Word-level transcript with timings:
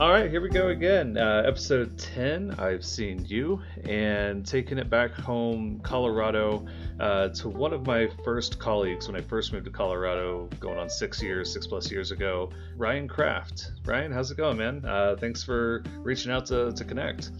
All 0.00 0.12
right, 0.12 0.30
here 0.30 0.40
we 0.40 0.48
go 0.48 0.68
again. 0.68 1.18
Uh, 1.18 1.42
episode 1.44 1.98
10. 1.98 2.54
I've 2.56 2.84
seen 2.84 3.24
you 3.26 3.60
and 3.82 4.46
taking 4.46 4.78
it 4.78 4.88
back 4.88 5.10
home, 5.10 5.80
Colorado, 5.82 6.64
uh, 7.00 7.30
to 7.30 7.48
one 7.48 7.72
of 7.72 7.84
my 7.84 8.08
first 8.24 8.60
colleagues 8.60 9.08
when 9.08 9.16
I 9.16 9.22
first 9.22 9.52
moved 9.52 9.64
to 9.64 9.72
Colorado, 9.72 10.48
going 10.60 10.78
on 10.78 10.88
six 10.88 11.20
years, 11.20 11.52
six 11.52 11.66
plus 11.66 11.90
years 11.90 12.12
ago, 12.12 12.48
Ryan 12.76 13.08
Kraft. 13.08 13.72
Ryan, 13.86 14.12
how's 14.12 14.30
it 14.30 14.36
going, 14.36 14.58
man? 14.58 14.84
Uh, 14.84 15.16
thanks 15.18 15.42
for 15.42 15.82
reaching 15.96 16.30
out 16.30 16.46
to, 16.46 16.70
to 16.70 16.84
connect. 16.84 17.32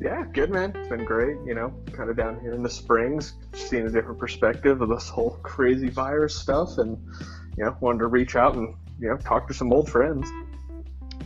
Yeah, 0.00 0.24
good, 0.32 0.48
man. 0.48 0.72
It's 0.74 0.88
been 0.88 1.04
great, 1.04 1.36
you 1.44 1.54
know, 1.54 1.70
kind 1.92 2.08
of 2.08 2.16
down 2.16 2.40
here 2.40 2.54
in 2.54 2.62
the 2.62 2.70
springs, 2.70 3.34
seeing 3.52 3.84
a 3.84 3.90
different 3.90 4.18
perspective 4.18 4.80
of 4.80 4.88
this 4.88 5.10
whole 5.10 5.38
crazy 5.42 5.90
virus 5.90 6.34
stuff, 6.34 6.78
and, 6.78 6.96
you 7.58 7.64
know, 7.66 7.76
wanted 7.80 7.98
to 7.98 8.06
reach 8.06 8.36
out 8.36 8.54
and, 8.54 8.74
you 8.98 9.08
know, 9.08 9.18
talk 9.18 9.48
to 9.48 9.52
some 9.52 9.70
old 9.70 9.90
friends. 9.90 10.26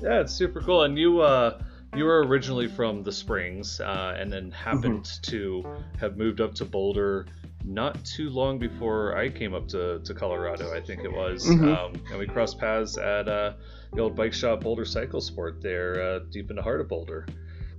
Yeah, 0.03 0.21
it's 0.21 0.35
super 0.35 0.61
cool. 0.61 0.83
And 0.83 0.99
you 0.99 1.21
uh, 1.21 1.61
you 1.95 2.05
were 2.05 2.25
originally 2.25 2.69
from 2.69 3.03
the 3.03 3.13
Springs, 3.13 3.81
uh, 3.81 4.17
and 4.19 4.33
then 4.33 4.51
happened 4.51 5.05
mm-hmm. 5.05 5.31
to 5.31 5.65
have 5.99 6.17
moved 6.17 6.41
up 6.41 6.55
to 6.57 6.65
Boulder 6.65 7.27
not 7.65 8.05
too 8.05 8.29
long 8.29 8.59
before 8.59 9.17
I 9.17 9.31
came 9.31 9.55
up 9.55 9.69
to, 9.69 10.01
to 10.01 10.15
Colorado. 10.15 10.75
I 10.75 10.81
think 10.81 11.03
it 11.03 11.13
was, 11.13 11.47
mm-hmm. 11.47 11.69
um, 11.69 11.93
and 12.11 12.19
we 12.19 12.27
crossed 12.27 12.59
paths 12.59 12.99
at 12.99 13.27
uh, 13.27 13.55
the 13.93 14.03
old 14.03 14.15
bike 14.15 14.35
shop 14.35 14.61
Boulder 14.61 14.85
Cycle 14.85 15.21
Sport 15.21 15.63
there, 15.63 16.03
uh, 16.03 16.19
deep 16.31 16.51
in 16.51 16.57
the 16.57 16.63
heart 16.63 16.81
of 16.81 16.89
Boulder. 16.89 17.27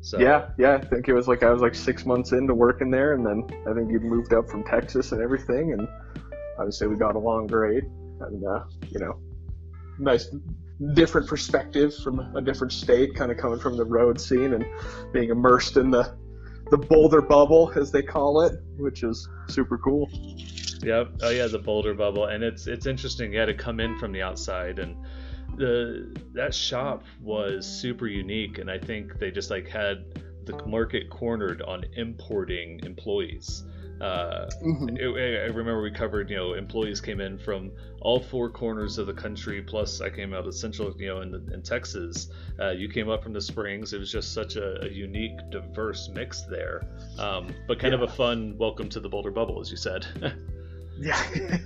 So 0.02 0.20
yeah, 0.20 0.50
yeah, 0.58 0.74
I 0.74 0.82
think 0.82 1.08
it 1.08 1.13
was 1.13 1.27
like 1.27 1.41
I 1.41 1.52
was 1.52 1.62
like 1.62 1.74
six 1.74 2.05
months 2.05 2.32
into 2.32 2.54
working 2.54 2.91
there, 2.91 3.13
and 3.13 3.26
then 3.26 3.44
I 3.68 3.74
think 3.74 3.91
you'd 3.91 4.04
moved 4.04 4.34
up 4.34 4.50
from 4.50 4.63
Texas 4.63 5.12
and 5.12 5.22
everything, 5.22 5.74
and 5.74 5.88
obviously 6.60 6.88
we 6.88 6.96
got 6.96 7.16
along 7.16 7.48
great, 7.48 7.84
and 8.22 8.46
uh, 8.46 8.63
you 8.90 9.00
know, 9.00 9.20
nice 9.98 10.30
different 10.94 11.28
perspective 11.28 11.96
from 11.96 12.20
a 12.36 12.41
different 12.41 12.74
state, 12.74 13.16
kind 13.16 13.32
of 13.32 13.38
coming 13.38 13.60
from 13.60 13.77
the 13.77 13.86
road 13.86 14.20
scene 14.20 14.54
and 14.54 14.66
being 15.13 15.30
immersed 15.30 15.77
in 15.77 15.91
the 15.91 16.16
the 16.72 16.77
Boulder 16.77 17.22
bubble, 17.22 17.72
as 17.76 17.91
they 17.91 18.02
call 18.02 18.41
it, 18.41 18.60
which 18.77 19.04
is 19.04 19.30
super 19.48 19.77
cool. 19.77 20.10
Yep. 20.82 21.12
Oh 21.22 21.30
yeah, 21.30 21.48
the 21.48 21.60
Boulder 21.60 21.94
bubble, 21.94 22.26
and 22.26 22.44
it's 22.44 22.68
it's 22.68 22.86
interesting. 22.86 23.34
Yeah, 23.34 23.46
to 23.46 23.54
come 23.54 23.80
in 23.80 23.98
from 23.99 24.12
the 24.12 24.22
outside, 24.22 24.80
and 24.80 24.96
the 25.58 26.16
that 26.34 26.54
shop 26.54 27.04
was 27.21 27.66
super 27.66 28.08
unique, 28.08 28.58
and 28.58 28.70
I 28.70 28.80
think 28.80 29.20
they 29.20 29.32
just 29.32 29.52
like 29.52 29.68
had 29.68 30.05
the 30.46 30.66
market 30.66 31.10
cornered 31.10 31.62
on 31.62 31.86
importing 31.96 32.80
employees. 32.84 33.64
Uh, 34.01 34.49
mm-hmm. 34.62 34.98
it, 34.98 35.05
I 35.05 35.54
remember 35.54 35.82
we 35.82 35.91
covered, 35.91 36.29
you 36.29 36.35
know, 36.35 36.54
employees 36.54 36.99
came 36.99 37.21
in 37.21 37.38
from 37.38 37.71
all 38.02 38.20
four 38.20 38.49
corners 38.49 38.98
of 38.98 39.07
the 39.07 39.13
country. 39.13 39.62
Plus, 39.62 40.02
I 40.02 40.10
came 40.10 40.34
out 40.34 40.46
of 40.46 40.54
Central, 40.54 40.93
you 40.98 41.07
know, 41.07 41.21
in, 41.21 41.34
in 41.54 41.62
Texas. 41.62 42.29
Uh, 42.60 42.71
you 42.71 42.90
came 42.90 43.10
up 43.10 43.24
from 43.24 43.34
the 43.34 43.41
Springs. 43.41 43.93
It 43.93 43.99
was 43.99 44.12
just 44.12 44.34
such 44.34 44.57
a, 44.57 44.85
a 44.85 44.90
unique, 44.90 45.37
diverse 45.49 46.10
mix 46.10 46.41
there. 46.43 46.85
Um, 47.18 47.54
but 47.68 47.79
kind 47.79 47.93
yeah. 47.93 48.04
of 48.04 48.10
a 48.10 48.13
fun 48.13 48.57
welcome 48.57 48.90
to 48.90 48.99
the 48.99 49.07
Boulder 49.07 49.32
bubble, 49.32 49.62
as 49.62 49.71
you 49.71 49.77
said. 49.77 50.05
yeah, 50.99 51.21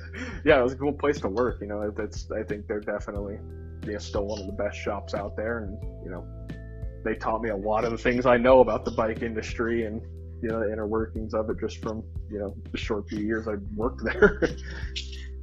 yeah, 0.46 0.60
it 0.60 0.64
was 0.64 0.74
a 0.74 0.78
cool 0.78 0.94
place 0.94 1.20
to 1.22 1.30
work. 1.30 1.62
You 1.62 1.68
know, 1.68 1.92
that's 1.92 2.30
I 2.32 2.44
think 2.44 2.68
they're 2.68 2.80
definitely, 2.80 3.40
you 3.86 3.94
know, 3.94 4.00
still 4.00 4.26
one 4.26 4.40
of 4.40 4.46
the 4.46 4.54
best 4.54 4.78
shops 4.78 5.14
out 5.14 5.36
there, 5.36 5.60
and 5.60 5.78
you 6.04 6.12
know, 6.12 6.26
they 7.04 7.16
taught 7.16 7.42
me 7.42 7.50
a 7.50 7.56
lot 7.56 7.86
of 7.86 7.92
the 7.92 7.98
things 7.98 8.26
I 8.26 8.38
know 8.38 8.60
about 8.60 8.86
the 8.86 8.92
bike 8.92 9.22
industry 9.22 9.86
and 9.86 10.02
you 10.42 10.50
know 10.50 10.60
the 10.60 10.72
inner 10.72 10.88
workings 10.88 11.34
of 11.34 11.50
it 11.50 11.60
just 11.60 11.82
from 11.82 12.04
you 12.30 12.40
know 12.40 12.54
the 12.72 12.78
short 12.78 13.08
few 13.10 13.20
years 13.20 13.48
I 13.48 13.56
worked 13.76 14.04
there. 14.04 14.42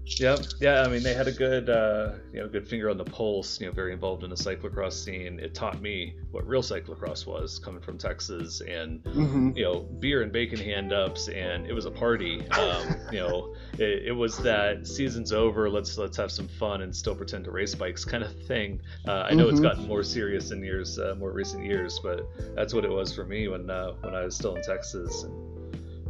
Yep. 0.07 0.41
Yeah. 0.61 0.83
I 0.83 0.89
mean, 0.89 1.03
they 1.03 1.15
had 1.15 1.27
a 1.27 1.33
good, 1.33 1.69
uh, 1.69 2.13
you 2.33 2.41
know, 2.41 2.49
good 2.49 2.67
finger 2.67 2.89
on 2.89 2.97
the 2.97 3.05
pulse. 3.05 3.61
You 3.61 3.67
know, 3.67 3.73
very 3.73 3.93
involved 3.93 4.23
in 4.25 4.31
the 4.31 4.37
cyclocross 4.37 4.93
scene. 4.93 5.41
It 5.41 5.55
taught 5.55 5.81
me 5.81 6.15
what 6.31 6.47
real 6.47 6.63
cyclocross 6.63 7.27
was, 7.27 7.59
coming 7.59 7.81
from 7.81 7.99
Texas, 7.99 8.61
and 8.61 9.03
mm-hmm. 9.03 9.51
you 9.57 9.65
know, 9.65 9.81
beer 9.81 10.23
and 10.23 10.33
bacon 10.33 10.59
hand 10.59 10.93
ups, 10.93 11.29
and 11.29 11.67
it 11.67 11.73
was 11.73 11.87
a 11.87 11.91
party. 11.91 12.47
Um, 12.51 12.97
you 13.13 13.19
know, 13.19 13.55
it, 13.79 14.07
it, 14.07 14.13
was 14.13 14.39
that 14.39 14.87
season's 14.87 15.33
over. 15.33 15.69
Let's 15.69 15.99
let's 15.99 16.17
have 16.17 16.31
some 16.31 16.49
fun 16.49 16.83
and 16.83 16.95
still 16.95 17.15
pretend 17.15 17.45
to 17.45 17.51
race 17.51 17.75
bikes 17.75 18.05
kind 18.05 18.23
of 18.23 18.35
thing. 18.45 18.81
Uh, 19.07 19.27
I 19.29 19.35
know 19.35 19.47
mm-hmm. 19.47 19.57
it's 19.57 19.61
gotten 19.61 19.87
more 19.87 20.03
serious 20.03 20.53
in 20.53 20.63
years, 20.63 20.99
uh, 20.99 21.15
more 21.19 21.33
recent 21.33 21.65
years, 21.65 21.99
but 22.03 22.29
that's 22.55 22.73
what 22.73 22.85
it 22.85 22.91
was 22.91 23.15
for 23.15 23.25
me 23.25 23.49
when 23.49 23.69
uh, 23.69 23.93
when 24.01 24.15
I 24.15 24.25
was 24.25 24.37
still 24.37 24.55
in 24.55 24.63
Texas. 24.63 25.25
And, 25.25 25.56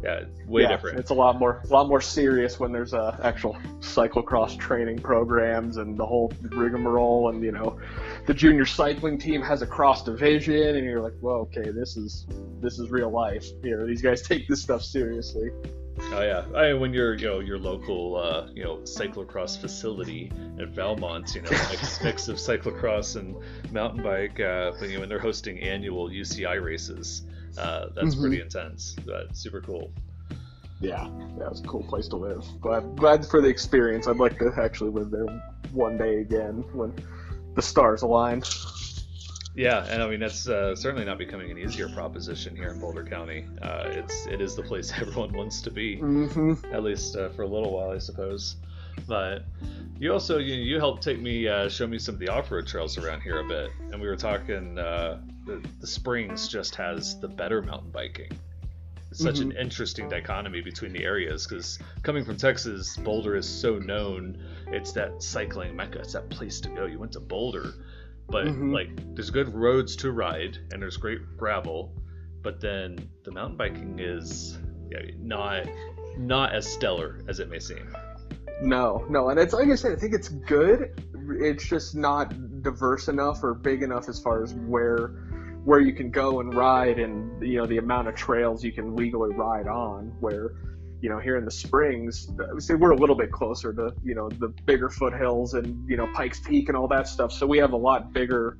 yeah, 0.07 0.23
way 0.47 0.61
yeah, 0.61 0.69
different. 0.69 0.99
It's 0.99 1.09
a 1.09 1.13
lot 1.13 1.37
more, 1.37 1.61
a 1.69 1.73
lot 1.73 1.89
more 1.89 1.99
serious 1.99 2.59
when 2.59 2.71
there's 2.71 2.93
uh, 2.93 3.19
actual 3.23 3.57
cyclocross 3.81 4.57
training 4.57 4.99
programs 4.99 5.77
and 5.77 5.97
the 5.97 6.05
whole 6.05 6.31
rigmarole, 6.43 7.29
and 7.29 7.43
you 7.43 7.51
know, 7.51 7.77
the 8.25 8.33
junior 8.33 8.65
cycling 8.65 9.17
team 9.17 9.41
has 9.41 9.61
a 9.61 9.67
cross 9.67 10.05
division, 10.05 10.77
and 10.77 10.85
you're 10.85 11.01
like, 11.01 11.15
well, 11.19 11.49
okay, 11.51 11.71
this 11.71 11.97
is 11.97 12.25
this 12.61 12.79
is 12.79 12.89
real 12.89 13.09
life. 13.09 13.45
You 13.63 13.75
know, 13.75 13.85
these 13.85 14.01
guys 14.01 14.21
take 14.27 14.47
this 14.47 14.61
stuff 14.61 14.81
seriously. 14.81 15.49
Oh 16.13 16.21
yeah, 16.21 16.45
I 16.55 16.71
mean, 16.71 16.79
when 16.79 16.93
you're 16.93 17.15
you 17.15 17.27
know 17.27 17.39
your 17.39 17.59
local 17.59 18.15
uh, 18.15 18.47
you 18.53 18.63
know 18.63 18.77
cyclocross 18.77 19.59
facility 19.59 20.31
at 20.57 20.69
Valmont, 20.69 21.35
you 21.35 21.41
know 21.41 21.51
mix, 21.51 22.01
mix 22.03 22.27
of 22.29 22.37
cyclocross 22.37 23.17
and 23.17 23.35
mountain 23.73 24.03
bike, 24.03 24.39
uh, 24.39 24.71
but, 24.79 24.87
you 24.87 24.93
know, 24.93 24.99
when 25.01 25.09
they're 25.09 25.19
hosting 25.19 25.59
annual 25.59 26.09
UCI 26.09 26.63
races 26.63 27.23
uh, 27.57 27.87
that's 27.95 28.13
mm-hmm. 28.13 28.21
pretty 28.21 28.41
intense. 28.41 28.95
But 29.05 29.35
super 29.35 29.61
cool. 29.61 29.91
Yeah, 30.79 31.09
yeah, 31.37 31.47
it's 31.49 31.61
a 31.61 31.63
cool 31.63 31.83
place 31.83 32.07
to 32.09 32.17
live. 32.17 32.45
Glad, 32.61 32.95
glad 32.95 33.25
for 33.25 33.41
the 33.41 33.47
experience. 33.47 34.07
I'd 34.07 34.17
like 34.17 34.37
to 34.39 34.51
actually 34.57 34.91
live 34.91 35.09
there 35.09 35.25
one 35.71 35.97
day 35.97 36.21
again 36.21 36.63
when 36.73 36.93
the 37.55 37.61
stars 37.61 38.03
align. 38.03 38.43
Yeah, 39.55 39.85
and 39.89 40.03
I 40.03 40.07
mean 40.07 40.19
that's 40.19 40.47
uh, 40.47 40.75
certainly 40.75 41.03
not 41.03 41.17
becoming 41.17 41.49
an 41.49 41.57
easier 41.57 41.89
proposition 41.89 42.55
here 42.55 42.69
in 42.69 42.79
Boulder 42.79 43.03
County. 43.03 43.47
Uh, 43.59 43.85
it's 43.87 44.27
it 44.27 44.39
is 44.39 44.55
the 44.55 44.61
place 44.61 44.93
everyone 45.01 45.33
wants 45.33 45.61
to 45.61 45.71
be, 45.71 45.97
mm-hmm. 45.97 46.53
at 46.71 46.83
least 46.83 47.15
uh, 47.15 47.29
for 47.29 47.41
a 47.41 47.47
little 47.47 47.73
while, 47.73 47.89
I 47.89 47.97
suppose. 47.97 48.57
But 49.07 49.45
you 49.97 50.13
also 50.13 50.37
you, 50.37 50.53
you 50.53 50.77
helped 50.77 51.01
take 51.01 51.19
me 51.19 51.47
uh, 51.47 51.69
show 51.69 51.87
me 51.87 51.97
some 51.97 52.13
of 52.13 52.19
the 52.19 52.29
off-road 52.29 52.67
trails 52.67 52.99
around 52.99 53.21
here 53.21 53.39
a 53.39 53.47
bit, 53.47 53.71
and 53.91 53.99
we 53.99 54.07
were 54.07 54.15
talking. 54.15 54.77
The, 55.47 55.65
the 55.79 55.87
Springs 55.87 56.47
just 56.49 56.75
has 56.75 57.19
the 57.19 57.27
better 57.27 57.61
mountain 57.61 57.89
biking. 57.89 58.31
It's 59.09 59.23
such 59.23 59.35
mm-hmm. 59.35 59.51
an 59.51 59.57
interesting 59.57 60.09
dichotomy 60.09 60.61
between 60.61 60.91
the 60.91 61.03
areas 61.03 61.47
because 61.47 61.79
coming 62.03 62.25
from 62.25 62.35
Texas, 62.35 62.97
Boulder 62.97 63.37
is 63.37 63.47
so 63.47 63.79
known. 63.79 64.37
It's 64.67 64.91
that 64.91 65.23
cycling 65.23 65.75
mecca. 65.75 65.99
It's 65.99 66.13
that 66.13 66.29
place 66.29 66.59
to 66.61 66.69
go. 66.69 66.85
You 66.85 66.99
went 66.99 67.13
to 67.13 67.21
Boulder, 67.21 67.73
but 68.29 68.47
mm-hmm. 68.47 68.73
like 68.73 69.15
there's 69.15 69.29
good 69.29 69.53
roads 69.53 69.95
to 69.97 70.11
ride 70.11 70.57
and 70.71 70.81
there's 70.81 70.97
great 70.97 71.37
gravel, 71.37 71.95
but 72.41 72.59
then 72.59 73.09
the 73.23 73.31
mountain 73.31 73.55
biking 73.55 73.99
is 73.99 74.57
yeah, 74.91 74.99
not 75.17 75.65
not 76.17 76.53
as 76.53 76.67
stellar 76.67 77.21
as 77.27 77.39
it 77.39 77.49
may 77.49 77.59
seem. 77.59 77.95
No, 78.61 79.05
no, 79.09 79.29
and 79.29 79.39
it's 79.39 79.53
like 79.53 79.69
I 79.69 79.75
said, 79.75 79.93
I 79.93 79.95
think 79.95 80.13
it's 80.13 80.29
good. 80.29 81.01
It's 81.39 81.67
just 81.67 81.95
not 81.95 82.33
diverse 82.63 83.07
enough 83.07 83.43
or 83.43 83.53
big 83.53 83.83
enough 83.83 84.09
as 84.09 84.19
far 84.19 84.43
as 84.43 84.53
where 84.53 85.26
where 85.67 85.81
you 85.81 85.91
can 85.91 86.09
go 86.09 86.39
and 86.39 86.53
ride 86.53 86.97
and 86.97 87.45
you 87.45 87.57
know 87.57 87.65
the 87.65 87.77
amount 87.77 88.07
of 88.07 88.15
trails 88.15 88.63
you 88.63 88.71
can 88.71 88.95
legally 88.95 89.35
ride 89.35 89.67
on 89.67 90.05
where 90.21 90.53
you 91.01 91.09
know 91.09 91.19
here 91.19 91.35
in 91.35 91.43
the 91.43 91.51
springs 91.51 92.29
say 92.57 92.73
we're 92.73 92.91
a 92.91 92.95
little 92.95 93.17
bit 93.17 93.33
closer 93.33 93.73
to 93.73 93.93
you 94.01 94.15
know 94.15 94.29
the 94.29 94.47
bigger 94.65 94.89
foothills 94.89 95.55
and 95.55 95.67
you 95.89 95.97
know 95.97 96.07
pikes 96.13 96.39
peak 96.39 96.69
and 96.69 96.77
all 96.77 96.87
that 96.87 97.05
stuff. 97.05 97.33
So 97.33 97.45
we 97.45 97.57
have 97.57 97.73
a 97.73 97.77
lot 97.77 98.13
bigger 98.13 98.57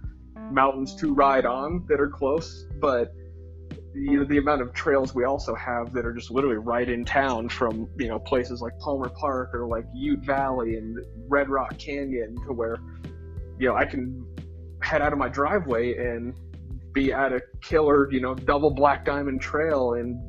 mountains 0.51 0.95
to 0.95 1.13
ride 1.13 1.45
on 1.45 1.85
that 1.87 2.01
are 2.01 2.09
close 2.09 2.65
but 2.81 3.13
you 3.93 4.17
know 4.17 4.25
the 4.25 4.37
amount 4.37 4.61
of 4.61 4.73
trails 4.73 5.15
we 5.15 5.23
also 5.23 5.55
have 5.55 5.93
that 5.93 6.05
are 6.05 6.13
just 6.13 6.29
literally 6.29 6.57
right 6.57 6.89
in 6.89 7.05
town 7.05 7.47
from 7.47 7.87
you 7.97 8.09
know 8.09 8.19
places 8.19 8.61
like 8.61 8.77
palmer 8.79 9.07
park 9.07 9.53
or 9.53 9.65
like 9.65 9.85
ute 9.95 10.19
valley 10.25 10.75
and 10.75 10.99
red 11.29 11.47
rock 11.47 11.77
canyon 11.77 12.35
to 12.45 12.51
where 12.51 12.75
you 13.57 13.67
know 13.67 13.75
i 13.75 13.85
can 13.85 14.25
head 14.81 15.01
out 15.01 15.13
of 15.13 15.19
my 15.19 15.29
driveway 15.29 15.95
and 15.97 16.33
be 16.97 17.13
at 17.13 17.31
a 17.31 17.41
killer, 17.61 18.11
you 18.11 18.19
know, 18.19 18.33
double 18.33 18.71
black 18.71 19.05
diamond 19.05 19.39
trail 19.39 19.93
in 19.93 20.19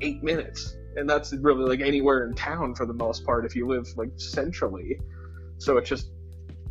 eight 0.00 0.22
minutes. 0.22 0.76
And 0.96 1.08
that's 1.08 1.32
really 1.34 1.64
like 1.64 1.80
anywhere 1.80 2.26
in 2.26 2.34
town 2.34 2.74
for 2.74 2.86
the 2.86 2.94
most 2.94 3.24
part 3.24 3.44
if 3.44 3.54
you 3.54 3.68
live 3.68 3.86
like 3.96 4.10
centrally. 4.16 4.98
So 5.58 5.76
it's 5.76 5.88
just, 5.88 6.10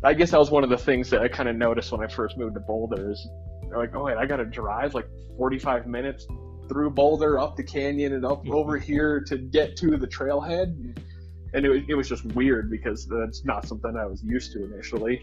I 0.02 0.12
guess 0.14 0.32
that 0.32 0.38
was 0.38 0.50
one 0.50 0.62
of 0.62 0.70
the 0.70 0.76
things 0.76 1.08
that 1.10 1.22
I 1.22 1.28
kind 1.28 1.48
of 1.48 1.56
noticed 1.56 1.90
when 1.90 2.02
I 2.02 2.06
first 2.06 2.36
moved 2.36 2.54
to 2.54 2.60
Boulder 2.60 3.10
is 3.12 3.26
like, 3.74 3.94
oh, 3.94 4.04
wait, 4.04 4.16
I 4.16 4.26
got 4.26 4.36
to 4.36 4.44
drive 4.44 4.94
like 4.94 5.08
45 5.38 5.86
minutes 5.86 6.26
through 6.68 6.90
Boulder, 6.90 7.38
up 7.38 7.56
the 7.56 7.62
canyon, 7.62 8.12
and 8.12 8.24
up 8.24 8.42
mm-hmm. 8.42 8.54
over 8.54 8.76
here 8.76 9.24
to 9.28 9.38
get 9.38 9.76
to 9.78 9.96
the 9.96 10.06
trailhead. 10.06 10.98
And 11.54 11.64
it 11.64 11.68
was, 11.68 11.82
it 11.88 11.94
was 11.94 12.08
just 12.08 12.24
weird 12.26 12.70
because 12.70 13.06
that's 13.06 13.44
not 13.44 13.66
something 13.66 13.96
I 13.96 14.04
was 14.04 14.22
used 14.22 14.52
to 14.52 14.64
initially. 14.64 15.20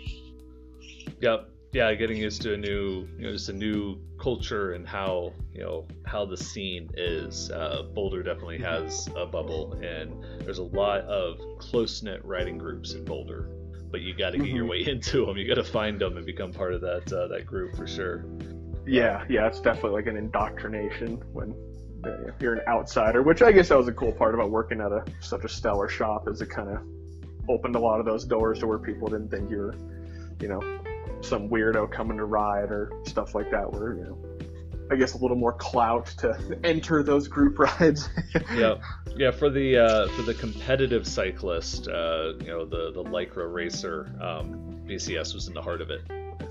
Yep 1.20 1.53
yeah, 1.74 1.92
getting 1.96 2.18
used 2.18 2.44
to 2.44 2.54
a 2.54 2.58
new, 2.58 3.08
you 3.18 3.26
know, 3.26 3.32
just 3.32 3.50
a 3.50 3.54
new 3.54 3.98
culture 4.22 4.74
and 4.74 4.88
how, 4.88 5.34
you 5.52 5.62
know, 5.62 5.88
how 6.06 6.24
the 6.24 6.38
scene 6.38 6.90
is. 6.96 7.50
Uh, 7.50 7.84
Boulder 7.94 8.22
definitely 8.22 8.60
has 8.60 9.10
a 9.16 9.26
bubble, 9.26 9.74
and 9.82 10.24
there's 10.42 10.60
a 10.60 10.64
lot 10.64 11.02
of 11.02 11.40
close 11.58 12.04
knit 12.04 12.24
riding 12.24 12.60
groups 12.60 12.94
in 12.94 13.04
Boulder. 13.04 13.50
But 13.92 14.02
you 14.02 14.08
you 14.14 14.18
got 14.18 14.32
to 14.32 14.38
get 14.38 14.48
mm-hmm. 14.48 14.56
your 14.56 14.68
way 14.68 14.86
into 14.86 15.26
them. 15.26 15.36
You 15.36 15.48
got 15.48 15.56
to 15.56 15.64
find 15.64 16.00
them 16.00 16.16
and 16.16 16.26
become 16.26 16.54
part 16.54 16.74
of 16.74 16.82
that 16.82 17.12
uh, 17.12 17.28
that 17.30 17.48
group 17.48 17.76
for 17.76 17.88
sure. 17.88 18.26
Yeah, 18.86 19.26
yeah, 19.28 19.48
it's 19.48 19.60
definitely 19.60 19.92
like 19.92 20.08
an 20.08 20.18
indoctrination 20.18 21.24
when 21.32 21.56
you're 22.40 22.56
an 22.56 22.68
outsider, 22.68 23.24
which 23.24 23.42
I 23.42 23.52
guess 23.52 23.70
that 23.70 23.78
was 23.78 23.88
a 23.88 23.94
cool 23.94 24.12
part 24.12 24.36
about 24.36 24.52
working 24.52 24.80
at 24.80 24.92
a 24.92 25.04
such 25.22 25.44
a 25.44 25.50
stellar 25.50 25.88
shop, 25.90 26.28
is 26.28 26.42
it 26.42 26.50
kind 26.50 26.70
of 26.70 26.82
opened 27.50 27.76
a 27.76 27.80
lot 27.80 28.00
of 28.00 28.06
those 28.06 28.26
doors 28.26 28.60
to 28.60 28.68
where 28.68 28.78
people 28.78 29.08
didn't 29.08 29.30
think 29.30 29.50
you 29.50 29.58
were, 29.58 29.76
you 30.40 30.50
know, 30.50 30.62
some 31.24 31.50
weirdo 31.50 31.92
coming 31.92 32.18
to 32.18 32.26
ride 32.26 32.72
or 32.72 32.92
stuff 33.06 33.36
like 33.36 33.50
that. 33.52 33.72
Where 33.72 33.96
you 33.96 34.04
know, 34.04 34.18
I 34.92 34.96
guess 34.96 35.14
a 35.14 35.18
little 35.18 35.38
more 35.38 35.54
clout 35.54 36.08
to 36.20 36.60
enter 36.64 37.04
those 37.04 37.28
group 37.28 37.60
rides. 37.80 38.10
yeah, 38.54 38.76
yeah. 39.16 39.32
For 39.32 39.50
the 39.50 39.78
uh, 39.78 40.08
for 40.10 40.24
the 40.24 40.34
competitive 40.34 41.08
cyclist, 41.08 41.88
uh, 41.88 42.34
you 42.40 42.48
know, 42.48 42.66
the 42.66 42.92
the 42.92 43.04
Lycra 43.04 43.52
racer, 43.52 44.10
um, 44.22 44.80
BCS 44.86 45.34
was 45.34 45.48
in 45.48 45.54
the 45.54 45.62
heart 45.62 45.82
of 45.82 45.90
it. 45.90 46.02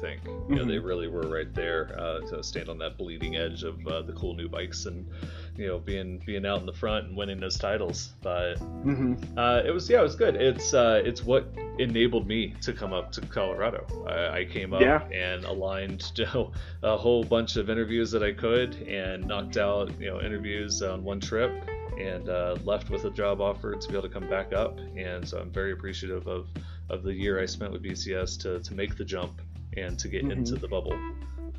Think. 0.02 0.25
You 0.25 0.31
mm-hmm. 0.31 0.54
know, 0.54 0.64
they 0.64 0.75
mm-hmm. 0.75 0.87
really 0.87 1.06
were 1.06 1.22
right 1.22 1.54
there 1.54 1.94
uh, 1.96 2.20
to 2.26 2.43
stand 2.43 2.69
on 2.69 2.76
that 2.78 2.99
bleeding 2.99 3.37
edge 3.37 3.62
of 3.62 3.87
uh, 3.87 4.02
the 4.02 4.12
cool 4.12 4.34
new 4.34 4.49
bikes 4.49 4.87
and 4.87 5.08
you 5.56 5.69
know 5.69 5.78
being 5.78 6.20
being 6.26 6.44
out 6.44 6.58
in 6.58 6.66
the 6.66 6.72
front 6.72 7.06
and 7.06 7.16
winning 7.16 7.38
those 7.38 7.56
titles. 7.56 8.14
But 8.20 8.56
mm-hmm. 8.56 9.38
uh, 9.38 9.62
it 9.64 9.70
was 9.70 9.88
yeah, 9.88 10.00
it 10.00 10.02
was 10.02 10.16
good. 10.16 10.34
It's 10.34 10.75
uh, 10.75 11.02
it's 11.04 11.22
what 11.22 11.46
enabled 11.78 12.26
me 12.26 12.54
to 12.62 12.72
come 12.72 12.93
up 12.93 13.12
to 13.12 13.20
Colorado. 13.20 13.87
I, 14.08 14.40
I 14.40 14.44
came 14.44 14.72
up 14.72 14.81
yeah. 14.81 15.06
and 15.12 15.44
aligned 15.44 16.10
you 16.16 16.25
know, 16.26 16.52
a 16.82 16.96
whole 16.96 17.22
bunch 17.22 17.56
of 17.56 17.70
interviews 17.70 18.10
that 18.10 18.25
I 18.25 18.32
could 18.32 18.75
and 18.88 19.25
knocked 19.26 19.56
out 19.56 19.93
you 20.00 20.10
know 20.10 20.20
interviews 20.20 20.82
on 20.82 21.05
one 21.05 21.20
trip 21.20 21.52
and 21.98 22.28
uh, 22.28 22.56
left 22.64 22.90
with 22.90 23.05
a 23.05 23.10
job 23.10 23.40
offer 23.40 23.75
to 23.75 23.88
be 23.88 23.94
able 23.94 24.08
to 24.08 24.12
come 24.12 24.28
back 24.28 24.52
up. 24.52 24.78
And 24.96 25.26
so 25.28 25.38
I'm 25.38 25.50
very 25.50 25.72
appreciative 25.72 26.26
of, 26.26 26.48
of 26.90 27.02
the 27.02 27.12
year 27.12 27.40
I 27.40 27.46
spent 27.46 27.72
with 27.72 27.82
BCS 27.82 28.40
to, 28.43 28.60
to 28.60 28.75
make 28.75 28.96
the 28.96 29.05
jump 29.05 29.40
and 29.76 29.98
to 29.98 30.08
get 30.08 30.22
mm-hmm. 30.22 30.32
into 30.32 30.56
the 30.56 30.69
bubble. 30.69 30.98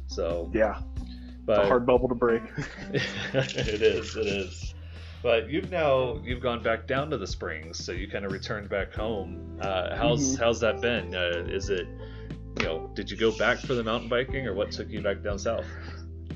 So 0.07 0.51
yeah, 0.53 0.81
but 1.45 1.59
it's 1.59 1.65
a 1.65 1.67
hard 1.67 1.85
bubble 1.85 2.09
to 2.09 2.15
break. 2.15 2.43
it 3.33 3.81
is. 3.81 4.15
It 4.15 4.27
is. 4.27 4.73
But 5.21 5.49
you've 5.49 5.71
now 5.71 6.19
you've 6.23 6.41
gone 6.41 6.61
back 6.61 6.85
down 6.85 7.09
to 7.11 7.17
the 7.17 7.27
Springs, 7.27 7.83
so 7.83 7.93
you 7.93 8.09
kind 8.09 8.25
of 8.25 8.31
returned 8.31 8.69
back 8.69 8.93
home. 8.93 9.57
Uh, 9.61 9.95
how's 9.95 10.33
mm-hmm. 10.33 10.43
how's 10.43 10.59
that 10.59 10.81
been? 10.81 11.15
Uh, 11.15 11.45
is 11.47 11.69
it 11.69 11.87
you 12.59 12.65
know 12.65 12.91
did 12.93 13.09
you 13.09 13.17
go 13.17 13.31
back 13.37 13.59
for 13.59 13.73
the 13.73 13.83
mountain 13.83 14.09
biking, 14.09 14.45
or 14.45 14.53
what 14.53 14.71
took 14.71 14.89
you 14.89 15.01
back 15.01 15.23
down 15.23 15.39
south? 15.39 15.65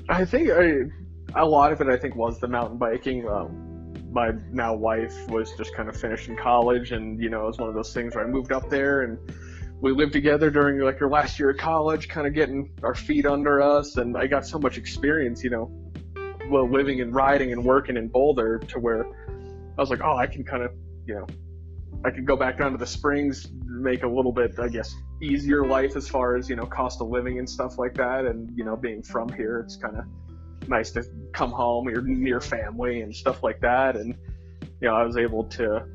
I 0.08 0.24
think 0.24 0.50
I, 0.50 0.84
a 1.34 1.44
lot 1.44 1.70
of 1.70 1.82
it 1.82 1.88
I 1.88 1.98
think 1.98 2.16
was 2.16 2.40
the 2.40 2.48
mountain 2.48 2.78
biking. 2.78 3.28
Um, 3.28 3.92
my 4.10 4.32
now 4.50 4.74
wife 4.74 5.14
was 5.28 5.52
just 5.58 5.74
kind 5.74 5.90
of 5.90 5.96
finishing 5.96 6.34
college, 6.34 6.92
and 6.92 7.20
you 7.22 7.28
know 7.28 7.42
it 7.42 7.46
was 7.46 7.58
one 7.58 7.68
of 7.68 7.74
those 7.74 7.92
things 7.92 8.14
where 8.14 8.24
I 8.24 8.28
moved 8.28 8.52
up 8.52 8.70
there 8.70 9.02
and 9.02 9.18
we 9.80 9.92
lived 9.92 10.12
together 10.12 10.50
during 10.50 10.80
like 10.80 11.00
our 11.00 11.08
last 11.08 11.38
year 11.38 11.50
of 11.50 11.58
college, 11.58 12.08
kind 12.08 12.26
of 12.26 12.34
getting 12.34 12.70
our 12.82 12.94
feet 12.94 13.26
under 13.26 13.62
us, 13.62 13.96
and 13.96 14.16
I 14.16 14.26
got 14.26 14.46
so 14.46 14.58
much 14.58 14.76
experience, 14.76 15.44
you 15.44 15.50
know, 15.50 15.70
living 16.50 17.00
and 17.00 17.14
riding 17.14 17.52
and 17.52 17.64
working 17.64 17.96
in 17.96 18.08
Boulder 18.08 18.58
to 18.58 18.78
where 18.80 19.04
I 19.06 19.80
was 19.80 19.90
like, 19.90 20.00
oh, 20.02 20.16
I 20.16 20.26
can 20.26 20.44
kind 20.44 20.62
of, 20.62 20.72
you 21.06 21.14
know, 21.14 21.26
I 22.04 22.10
could 22.10 22.26
go 22.26 22.36
back 22.36 22.58
down 22.58 22.72
to 22.72 22.78
the 22.78 22.86
Springs, 22.86 23.48
make 23.66 24.02
a 24.02 24.08
little 24.08 24.32
bit, 24.32 24.58
I 24.58 24.68
guess, 24.68 24.94
easier 25.22 25.64
life 25.64 25.96
as 25.96 26.08
far 26.08 26.36
as 26.36 26.48
you 26.48 26.56
know 26.56 26.66
cost 26.66 27.00
of 27.00 27.08
living 27.08 27.38
and 27.38 27.48
stuff 27.48 27.78
like 27.78 27.94
that, 27.94 28.24
and 28.26 28.50
you 28.56 28.64
know, 28.64 28.76
being 28.76 29.02
from 29.02 29.28
here, 29.28 29.60
it's 29.60 29.76
kind 29.76 29.96
of 29.96 30.04
nice 30.68 30.90
to 30.92 31.04
come 31.32 31.50
home. 31.52 31.88
You're 31.88 32.02
near 32.02 32.40
family 32.40 33.02
and 33.02 33.14
stuff 33.14 33.44
like 33.44 33.60
that, 33.60 33.96
and 33.96 34.16
you 34.80 34.88
know, 34.88 34.94
I 34.94 35.04
was 35.04 35.16
able 35.16 35.44
to 35.44 35.86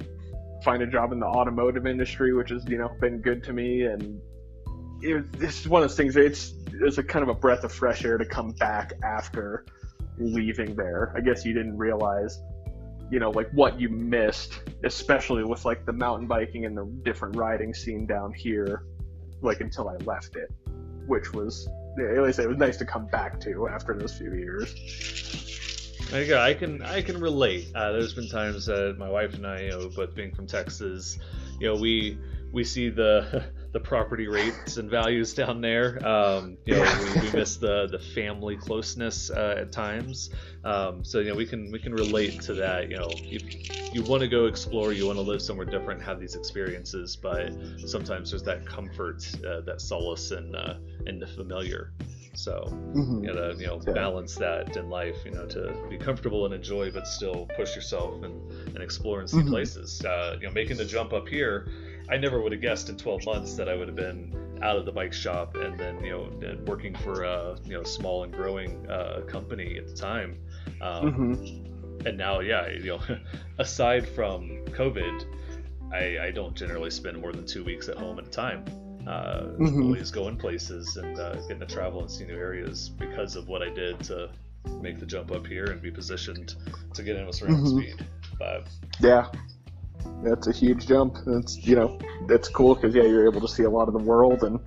find 0.64 0.82
a 0.82 0.88
job 0.88 1.12
in 1.12 1.20
the 1.20 1.26
automotive 1.26 1.86
industry, 1.86 2.34
which 2.34 2.50
has 2.50 2.66
you 2.68 2.78
know 2.78 2.90
been 3.00 3.22
good 3.22 3.44
to 3.46 3.54
me. 3.54 3.84
And 3.84 4.22
this 5.02 5.60
is 5.60 5.68
one 5.68 5.84
of 5.84 5.90
those 5.90 5.98
things. 5.98 6.16
It's 6.16 6.54
it's 6.74 6.98
a 6.98 7.04
kind 7.04 7.24
of 7.24 7.30
a 7.30 7.40
breath 7.40 7.64
of 7.64 7.72
fresh 7.72 8.04
air 8.06 8.18
to 8.18 8.26
come 8.26 8.52
back 8.52 8.94
after 9.04 9.66
leaving 10.18 10.76
there. 10.76 11.14
I 11.16 11.22
guess 11.22 11.46
you 11.46 11.54
didn't 11.54 11.78
realize, 11.78 12.42
you 13.12 13.20
know, 13.20 13.32
like 13.32 13.50
what 13.52 13.80
you 13.80 13.90
missed, 13.90 14.62
especially 14.84 15.44
with 15.44 15.66
like 15.66 15.86
the 15.86 15.94
mountain 15.94 16.28
biking 16.28 16.66
and 16.66 16.78
the 16.78 16.86
different 17.04 17.36
riding 17.36 17.74
scene 17.74 18.06
down 18.06 18.34
here, 18.34 18.86
like 19.42 19.62
until 19.62 19.90
I 19.90 19.96
left 20.06 20.36
it, 20.36 20.52
which 21.08 21.34
was 21.34 21.68
at 22.00 22.24
least 22.24 22.40
it 22.40 22.48
was 22.48 22.58
nice 22.58 22.78
to 22.78 22.86
come 22.86 23.06
back 23.08 23.40
to 23.42 23.68
after 23.68 23.96
those 23.96 24.18
few 24.18 24.34
years. 24.34 25.73
There 26.14 26.22
you 26.22 26.28
go. 26.28 26.40
I 26.40 26.54
can 26.54 26.84
I 26.84 27.02
can 27.02 27.20
relate. 27.20 27.72
Uh, 27.74 27.92
there's 27.92 28.14
been 28.14 28.30
times 28.30 28.68
that 28.68 29.00
my 29.00 29.10
wife 29.10 29.34
and 29.34 29.48
I, 29.48 29.62
you 29.62 29.70
know, 29.72 29.90
both 29.90 30.14
being 30.14 30.32
from 30.32 30.46
Texas, 30.46 31.18
you 31.60 31.66
know, 31.66 31.76
we 31.76 32.20
we 32.52 32.64
see 32.64 32.90
the 32.90 33.46
the 33.72 33.80
property 33.80 34.28
rates 34.28 34.78
and 34.78 34.92
values 34.92 35.34
down 35.34 35.60
there. 35.60 36.08
Um, 36.08 36.56
you 36.66 36.76
know, 36.76 37.14
we, 37.16 37.22
we, 37.22 37.32
miss 37.32 37.58
the 37.58 37.88
the 37.88 37.98
family 37.98 38.56
closeness 38.58 39.32
uh, 39.32 39.56
at 39.58 39.72
times. 39.72 40.30
Um, 40.64 41.04
so 41.04 41.18
you 41.18 41.32
know, 41.32 41.36
we 41.36 41.48
can 41.48 41.72
we 41.72 41.80
can 41.80 41.94
relate 41.94 42.42
to 42.42 42.54
that. 42.54 42.92
You 42.92 42.98
know, 42.98 43.10
you, 43.16 43.40
you 43.92 44.04
want 44.04 44.22
to 44.22 44.28
go 44.28 44.46
explore, 44.46 44.94
you 44.94 45.08
want 45.08 45.18
to 45.18 45.24
live 45.24 45.42
somewhere 45.42 45.66
different, 45.66 46.00
have 46.04 46.20
these 46.20 46.36
experiences, 46.36 47.16
but 47.16 47.52
sometimes 47.88 48.30
there's 48.30 48.44
that 48.44 48.68
comfort, 48.68 49.28
uh, 49.44 49.62
that 49.62 49.82
solace 49.82 50.30
in 50.30 50.54
uh, 50.54 50.78
in 51.08 51.18
the 51.18 51.26
familiar. 51.26 51.92
So 52.34 52.64
mm-hmm. 52.68 53.24
you 53.24 53.34
know, 53.34 53.52
you 53.52 53.68
know, 53.68 53.80
yeah. 53.86 53.94
balance 53.94 54.36
that 54.36 54.76
in 54.76 54.90
life. 54.90 55.18
You 55.26 55.32
know, 55.32 55.46
to 55.48 55.74
be 55.90 55.98
comfortable 55.98 56.46
and 56.46 56.54
enjoy, 56.54 56.92
but 56.92 57.08
still 57.08 57.48
push 57.56 57.76
yourself 57.76 58.24
and, 58.24 58.52
and 58.68 58.80
explore 58.80 59.20
and 59.20 59.30
see 59.30 59.38
mm-hmm. 59.38 59.50
places. 59.50 60.04
Uh, 60.04 60.38
you 60.42 60.48
know, 60.48 60.54
making 60.54 60.78
the 60.78 60.86
jump 60.86 61.14
up 61.14 61.28
here, 61.28 61.70
I 62.10 62.18
never 62.18 62.42
would 62.42 62.52
have 62.52 62.62
guessed 62.62 62.90
in 62.90 62.98
12 62.98 63.26
months 63.26 63.56
that 63.56 63.70
I 63.70 63.76
would 63.76 63.88
have 63.88 63.96
been 63.96 64.60
out 64.62 64.78
of 64.78 64.86
the 64.86 64.92
bike 64.92 65.14
shop 65.14 65.56
and 65.56 65.78
then 65.78 66.02
you 66.04 66.12
know 66.12 66.58
working 66.66 66.96
for 66.96 67.24
a 67.24 67.58
you 67.66 67.74
know 67.74 67.84
small 67.84 68.24
and 68.24 68.34
growing 68.34 68.90
uh, 68.90 69.22
company 69.28 69.78
at 69.78 69.88
the 69.88 69.94
time. 69.94 70.38
Um, 70.82 71.14
mm-hmm. 71.14 72.08
And 72.08 72.18
now, 72.18 72.42
yeah, 72.42 72.70
you 72.70 72.98
know, 72.98 73.00
aside 73.60 74.08
from 74.10 74.66
COVID, 74.66 75.26
I, 75.94 76.26
I 76.26 76.32
don't 76.32 76.56
generally 76.56 76.90
spend 76.90 77.22
more 77.22 77.32
than 77.32 77.46
two 77.46 77.64
weeks 77.64 77.88
at 77.88 77.98
home 77.98 78.20
at 78.20 78.28
a 78.28 78.30
time 78.30 78.66
uh, 79.08 79.44
mm-hmm. 79.60 79.84
always 79.84 80.12
going 80.12 80.38
places 80.38 80.98
and 80.98 81.20
uh, 81.20 81.36
getting 81.48 81.60
to 81.60 81.66
travel 81.66 82.02
and 82.02 82.10
see 82.10 82.26
new 82.26 82.38
areas 82.38 82.90
because 82.90 83.36
of 83.36 83.48
what 83.48 83.62
I 83.62 83.70
did 83.70 84.00
to 84.06 84.30
make 84.82 85.00
the 85.00 85.06
jump 85.06 85.32
up 85.32 85.46
here 85.46 85.66
and 85.66 85.82
be 85.82 85.92
positioned 85.92 86.56
to 86.94 87.04
get 87.04 87.16
in 87.16 87.26
with 87.26 87.36
ceramic 87.36 87.62
mm-hmm. 87.62 87.80
speed. 87.80 88.06
But 88.40 88.68
yeah, 89.00 89.28
that's 90.24 90.48
a 90.48 90.52
huge 90.52 90.88
jump. 90.88 91.18
It's 91.28 91.58
you 91.66 91.76
know 91.76 92.00
it's 92.30 92.48
cool 92.48 92.76
because 92.76 92.96
yeah 92.96 93.04
you're 93.04 93.28
able 93.28 93.42
to 93.42 93.48
see 93.48 93.64
a 93.64 93.70
lot 93.70 93.88
of 93.88 93.94
the 93.94 94.04
world 94.04 94.44
and 94.44 94.60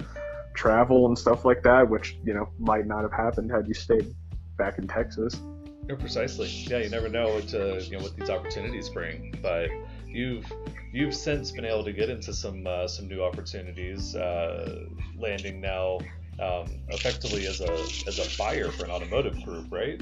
travel 0.55 1.07
and 1.07 1.19
stuff 1.19 1.45
like 1.45 1.63
that, 1.63 1.89
which 1.89 2.17
you 2.25 2.35
know 2.35 2.49
might 2.59 2.87
not 2.87 3.03
have 3.03 3.13
happened 3.13 3.51
had 3.51 3.67
you 3.69 3.75
stayed 3.75 4.15
back 4.57 4.79
in 4.79 4.89
Texas. 4.89 5.41
Yeah, 5.89 5.95
precisely. 5.97 6.49
Yeah, 6.49 6.79
you 6.79 6.89
never 6.89 7.09
know 7.09 7.35
what 7.35 7.55
uh, 7.55 7.75
you 7.77 7.97
know 7.97 8.03
what 8.03 8.17
these 8.17 8.31
opportunities 8.31 8.89
bring, 8.89 9.39
but 9.41 9.71
you've 10.17 10.51
you've 10.93 11.15
since 11.15 11.51
been 11.53 11.65
able 11.65 11.85
to 11.85 11.93
get 11.93 12.09
into 12.09 12.33
some 12.33 12.67
uh, 12.67 12.89
some 12.89 13.07
new 13.07 13.23
opportunities, 13.23 14.17
uh, 14.17 14.87
landing 15.19 15.61
now 15.61 15.99
um, 16.41 16.67
effectively 16.89 17.47
as 17.47 17.61
a 17.61 17.73
as 18.07 18.19
a 18.19 18.39
buyer 18.39 18.71
for 18.71 18.85
an 18.85 18.91
automotive 18.91 19.41
group, 19.45 19.67
right? 19.71 20.01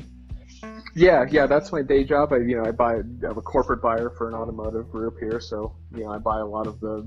Yeah, 0.94 1.26
yeah, 1.30 1.46
that's 1.46 1.72
my 1.72 1.82
day 1.82 2.04
job. 2.04 2.32
I 2.32 2.38
you 2.38 2.56
know 2.56 2.64
I 2.64 2.70
buy 2.70 2.94
I'm 2.94 3.38
a 3.38 3.42
corporate 3.42 3.82
buyer 3.82 4.10
for 4.10 4.28
an 4.28 4.34
automotive 4.34 4.90
group 4.90 5.18
here, 5.18 5.40
so 5.40 5.76
you 5.94 6.04
know 6.04 6.10
I 6.10 6.18
buy 6.18 6.38
a 6.38 6.46
lot 6.46 6.66
of 6.66 6.80
the 6.80 7.06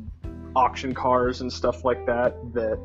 auction 0.56 0.94
cars 0.94 1.42
and 1.42 1.52
stuff 1.52 1.86
like 1.86 2.06
that 2.08 2.36
that 2.54 2.80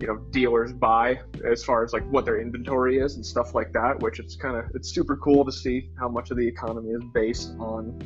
you 0.00 0.06
know 0.06 0.16
dealers 0.30 0.72
buy 0.72 1.20
as 1.44 1.64
far 1.64 1.84
as 1.84 1.92
like 1.92 2.06
what 2.10 2.24
their 2.24 2.40
inventory 2.40 2.98
is 2.98 3.16
and 3.16 3.24
stuff 3.24 3.54
like 3.54 3.72
that 3.72 4.00
which 4.00 4.18
it's 4.18 4.34
kind 4.34 4.56
of 4.56 4.64
it's 4.74 4.94
super 4.94 5.16
cool 5.16 5.44
to 5.44 5.52
see 5.52 5.90
how 5.98 6.08
much 6.08 6.30
of 6.30 6.36
the 6.38 6.46
economy 6.46 6.90
is 6.90 7.02
based 7.12 7.50
on 7.58 7.98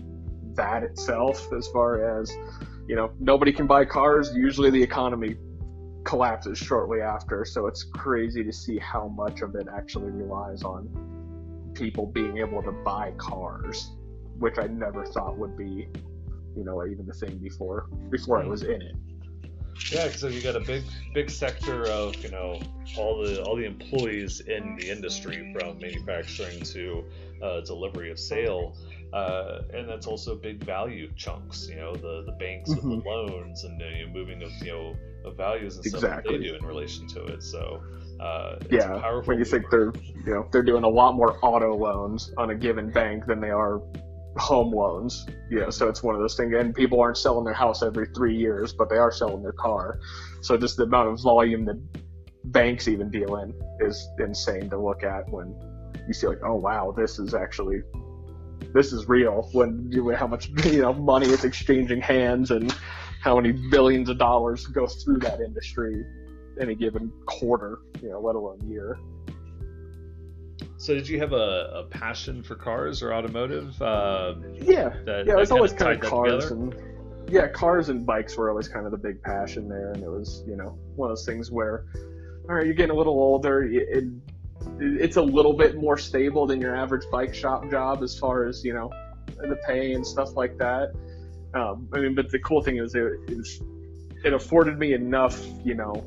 that 0.57 0.83
itself 0.83 1.53
as 1.53 1.69
far 1.69 2.21
as 2.21 2.31
you 2.87 2.97
know 2.97 3.13
nobody 3.19 3.53
can 3.53 3.67
buy 3.67 3.85
cars. 3.85 4.35
Usually 4.35 4.71
the 4.71 4.83
economy 4.83 5.37
collapses 6.05 6.59
shortly 6.59 7.01
after. 7.01 7.45
So 7.45 7.67
it's 7.67 7.85
crazy 7.85 8.45
to 8.45 8.53
see 8.53 8.79
how 8.79 9.09
much 9.09 9.41
of 9.43 9.55
it 9.55 9.67
actually 9.75 10.11
relies 10.11 10.63
on 10.63 11.73
people 11.75 12.07
being 12.07 12.39
able 12.39 12.63
to 12.63 12.71
buy 12.71 13.13
cars 13.17 13.91
which 14.39 14.59
i 14.59 14.67
never 14.67 15.05
thought 15.07 15.37
would 15.37 15.57
be 15.57 15.89
you 16.57 16.65
know 16.65 16.85
even 16.87 17.07
the 17.07 17.13
thing 17.13 17.37
before 17.39 17.87
before 18.11 18.43
i 18.43 18.47
was 18.47 18.63
in 18.63 18.81
it. 18.83 18.95
Yeah 19.91 20.09
so 20.09 20.29
you 20.29 20.41
got 20.41 20.57
a 20.57 20.61
big 20.61 20.85
big 21.13 21.31
sector 21.31 21.87
of 21.89 22.17
you 22.23 22.31
know 22.31 22.61
all 22.97 23.23
the 23.23 23.43
all 23.43 23.57
the 23.57 23.65
employees 23.65 24.41
in 24.41 24.77
the 24.77 24.91
industry 24.91 25.53
from 25.53 25.79
manufacturing 25.79 26.61
to 26.61 27.05
uh, 27.43 27.61
delivery 27.63 28.11
of 28.11 28.19
sale 28.19 28.77
uh, 29.15 29.63
and 29.73 29.89
that's 29.89 30.09
also 30.09 30.35
big 30.35 30.65
value 30.65 31.09
chunks. 31.15 31.69
You 31.69 31.77
know, 31.77 31.95
the 31.95 32.25
the 32.27 32.33
banks 32.33 32.71
mm-hmm. 32.71 32.91
with 32.91 33.05
the 33.05 33.09
loans 33.09 33.63
and 33.63 33.81
you 33.81 34.07
know, 34.07 34.13
moving 34.13 34.43
of 34.43 34.51
you 34.61 34.73
know 34.73 34.97
of 35.25 35.37
values 35.37 35.77
and 35.77 35.87
exactly. 35.87 36.09
stuff 36.09 36.25
that 36.25 36.31
they 36.33 36.39
do 36.39 36.55
in 36.57 36.67
relation 36.67 37.07
to 37.09 37.25
it. 37.27 37.43
So 37.43 37.81
uh, 38.19 38.57
yeah, 38.71 39.21
when 39.25 39.39
you 39.39 39.45
think 39.45 39.71
they're 39.71 39.93
you 40.27 40.35
know 40.35 40.49
they're 40.51 40.65
doing 40.65 40.83
a 40.83 40.89
lot 40.89 41.15
more 41.15 41.39
auto 41.43 41.77
loans 41.77 42.33
on 42.39 42.51
a 42.51 42.57
given 42.57 42.91
bank 42.91 43.27
than 43.27 43.41
they 43.41 43.51
are 43.51 43.81
home 44.37 44.73
loans. 44.73 45.27
You 45.49 45.61
know, 45.61 45.71
so 45.71 45.89
it's 45.89 46.03
one 46.03 46.17
of 46.17 46.21
those 46.21 46.37
things. 46.37 46.53
And 46.59 46.75
people 46.75 47.01
aren't 47.01 47.17
selling 47.17 47.45
their 47.45 47.55
house 47.55 47.85
every 47.85 48.09
three 48.17 48.37
years, 48.37 48.73
but 48.73 48.91
they 48.91 48.97
are 48.97 49.13
selling 49.13 49.43
their 49.43 49.53
car. 49.53 50.01
So 50.41 50.57
just 50.57 50.77
the 50.77 50.85
amount 50.85 51.11
of 51.11 51.23
volume 51.23 51.65
that 51.67 51.81
banks 52.47 52.89
even 52.89 53.11
deal 53.11 53.37
in 53.37 53.55
is 53.79 54.09
insane 54.19 54.69
to 54.71 54.79
look 54.79 55.05
at 55.05 55.31
when 55.31 55.55
you 56.09 56.13
see 56.13 56.27
like, 56.27 56.41
oh 56.45 56.57
wow, 56.57 56.93
this 56.97 57.21
is 57.21 57.33
actually 57.33 57.83
this 58.73 58.93
is 58.93 59.09
real. 59.09 59.49
When 59.53 59.91
you 59.91 60.11
how 60.11 60.27
much 60.27 60.49
you 60.65 60.83
know 60.83 60.93
money 60.93 61.27
is 61.27 61.45
exchanging 61.45 62.01
hands 62.01 62.51
and 62.51 62.75
how 63.21 63.37
many 63.37 63.53
billions 63.53 64.09
of 64.09 64.19
dollars 64.19 64.67
go 64.67 64.87
through 64.87 65.19
that 65.19 65.41
industry 65.41 66.05
any 66.61 66.75
given 66.75 67.11
quarter, 67.27 67.81
you 68.03 68.11
know, 68.11 68.21
let 68.21 68.37
alone 68.37 68.61
year. 68.69 68.99
So 70.77 70.95
did 70.95 71.09
you 71.09 71.19
have 71.19 71.33
a, 71.33 71.85
a 71.85 71.87
passion 71.91 72.43
for 72.43 72.55
cars 72.55 73.03
or 73.03 73.15
automotive? 73.15 73.81
Uh, 73.81 74.35
yeah, 74.53 74.91
that, 75.05 75.25
yeah, 75.27 75.33
it 75.33 75.37
was 75.37 75.51
always 75.51 75.73
kind 75.73 75.93
of 75.93 76.09
cars 76.09 76.51
and 76.51 76.75
yeah, 77.31 77.49
cars 77.49 77.89
and 77.89 78.05
bikes 78.05 78.37
were 78.37 78.51
always 78.51 78.69
kind 78.69 78.85
of 78.85 78.93
the 78.93 78.99
big 78.99 79.23
passion 79.23 79.69
there, 79.69 79.93
and 79.93 80.03
it 80.03 80.11
was 80.11 80.45
you 80.47 80.57
know 80.57 80.79
one 80.97 81.11
of 81.11 81.17
those 81.17 81.25
things 81.25 81.51
where, 81.51 81.87
all 82.49 82.57
right, 82.57 82.67
you're 82.67 82.75
getting 82.75 82.95
a 82.95 82.99
little 82.99 83.15
older, 83.15 83.63
it, 83.63 84.05
it's 85.01 85.17
a 85.17 85.23
little 85.23 85.53
bit 85.53 85.77
more 85.77 85.99
stable 85.99 86.47
than 86.47 86.61
your 86.61 86.75
average 86.75 87.05
bike 87.11 87.35
shop 87.35 87.71
job 87.71 88.03
as 88.03 88.19
far 88.19 88.47
as 88.47 88.65
you 88.65 88.73
know 88.73 88.91
the 89.37 89.59
pay 89.67 89.93
and 89.93 90.07
stuff 90.07 90.37
like 90.37 90.57
that. 90.59 90.93
Um, 91.55 91.89
I 91.93 92.01
mean, 92.01 92.15
but 92.15 92.31
the 92.31 92.39
cool 92.41 92.63
thing 92.63 92.79
is 92.79 92.95
it, 92.95 93.13
it, 93.29 93.47
it 94.25 94.33
afforded 94.33 94.79
me 94.79 94.93
enough, 94.93 95.41
you 95.65 95.75
know, 95.75 96.05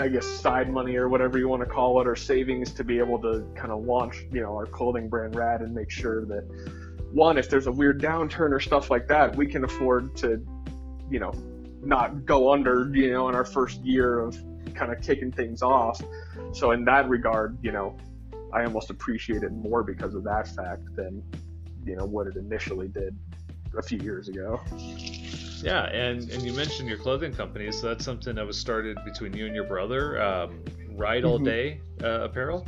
I 0.00 0.08
guess 0.08 0.26
side 0.26 0.68
money 0.68 0.96
or 0.96 1.08
whatever 1.08 1.38
you 1.38 1.48
want 1.48 1.62
to 1.62 1.68
call 1.68 2.00
it, 2.00 2.08
or 2.08 2.16
savings 2.16 2.72
to 2.72 2.84
be 2.84 2.98
able 2.98 3.20
to 3.22 3.46
kind 3.54 3.70
of 3.70 3.84
launch, 3.84 4.26
you 4.32 4.40
know, 4.40 4.54
our 4.54 4.66
clothing 4.66 5.08
brand 5.08 5.36
Rad 5.36 5.60
and 5.60 5.74
make 5.74 5.90
sure 5.90 6.24
that 6.26 6.44
one, 7.12 7.38
if 7.38 7.48
there's 7.48 7.66
a 7.66 7.72
weird 7.72 8.00
downturn 8.00 8.50
or 8.52 8.60
stuff 8.60 8.90
like 8.90 9.06
that, 9.08 9.36
we 9.36 9.46
can 9.46 9.64
afford 9.64 10.16
to, 10.16 10.44
you 11.08 11.20
know, 11.20 11.32
not 11.82 12.26
go 12.26 12.52
under, 12.52 12.90
you 12.92 13.12
know, 13.12 13.28
in 13.28 13.34
our 13.34 13.44
first 13.44 13.80
year 13.84 14.18
of 14.18 14.36
kind 14.76 14.92
of 14.92 15.00
kicking 15.00 15.32
things 15.32 15.62
off. 15.62 16.00
So 16.52 16.72
in 16.72 16.84
that 16.84 17.08
regard, 17.08 17.58
you 17.62 17.72
know, 17.72 17.96
I 18.52 18.64
almost 18.64 18.90
appreciate 18.90 19.42
it 19.42 19.52
more 19.52 19.82
because 19.82 20.14
of 20.14 20.24
that 20.24 20.48
fact 20.48 20.94
than, 20.94 21.22
you 21.84 21.96
know, 21.96 22.04
what 22.04 22.26
it 22.26 22.36
initially 22.36 22.88
did 22.88 23.16
a 23.76 23.82
few 23.82 23.98
years 23.98 24.28
ago. 24.28 24.60
Yeah, 25.62 25.84
and 25.86 26.30
and 26.30 26.42
you 26.42 26.52
mentioned 26.52 26.88
your 26.88 26.98
clothing 26.98 27.32
company, 27.32 27.72
so 27.72 27.88
that's 27.88 28.04
something 28.04 28.34
that 28.34 28.46
was 28.46 28.58
started 28.58 28.98
between 29.04 29.34
you 29.34 29.46
and 29.46 29.54
your 29.54 29.64
brother. 29.64 30.20
Um, 30.22 30.62
Ride 30.92 31.24
All 31.24 31.36
mm-hmm. 31.36 31.44
Day 31.44 31.80
uh, 32.02 32.24
Apparel. 32.24 32.66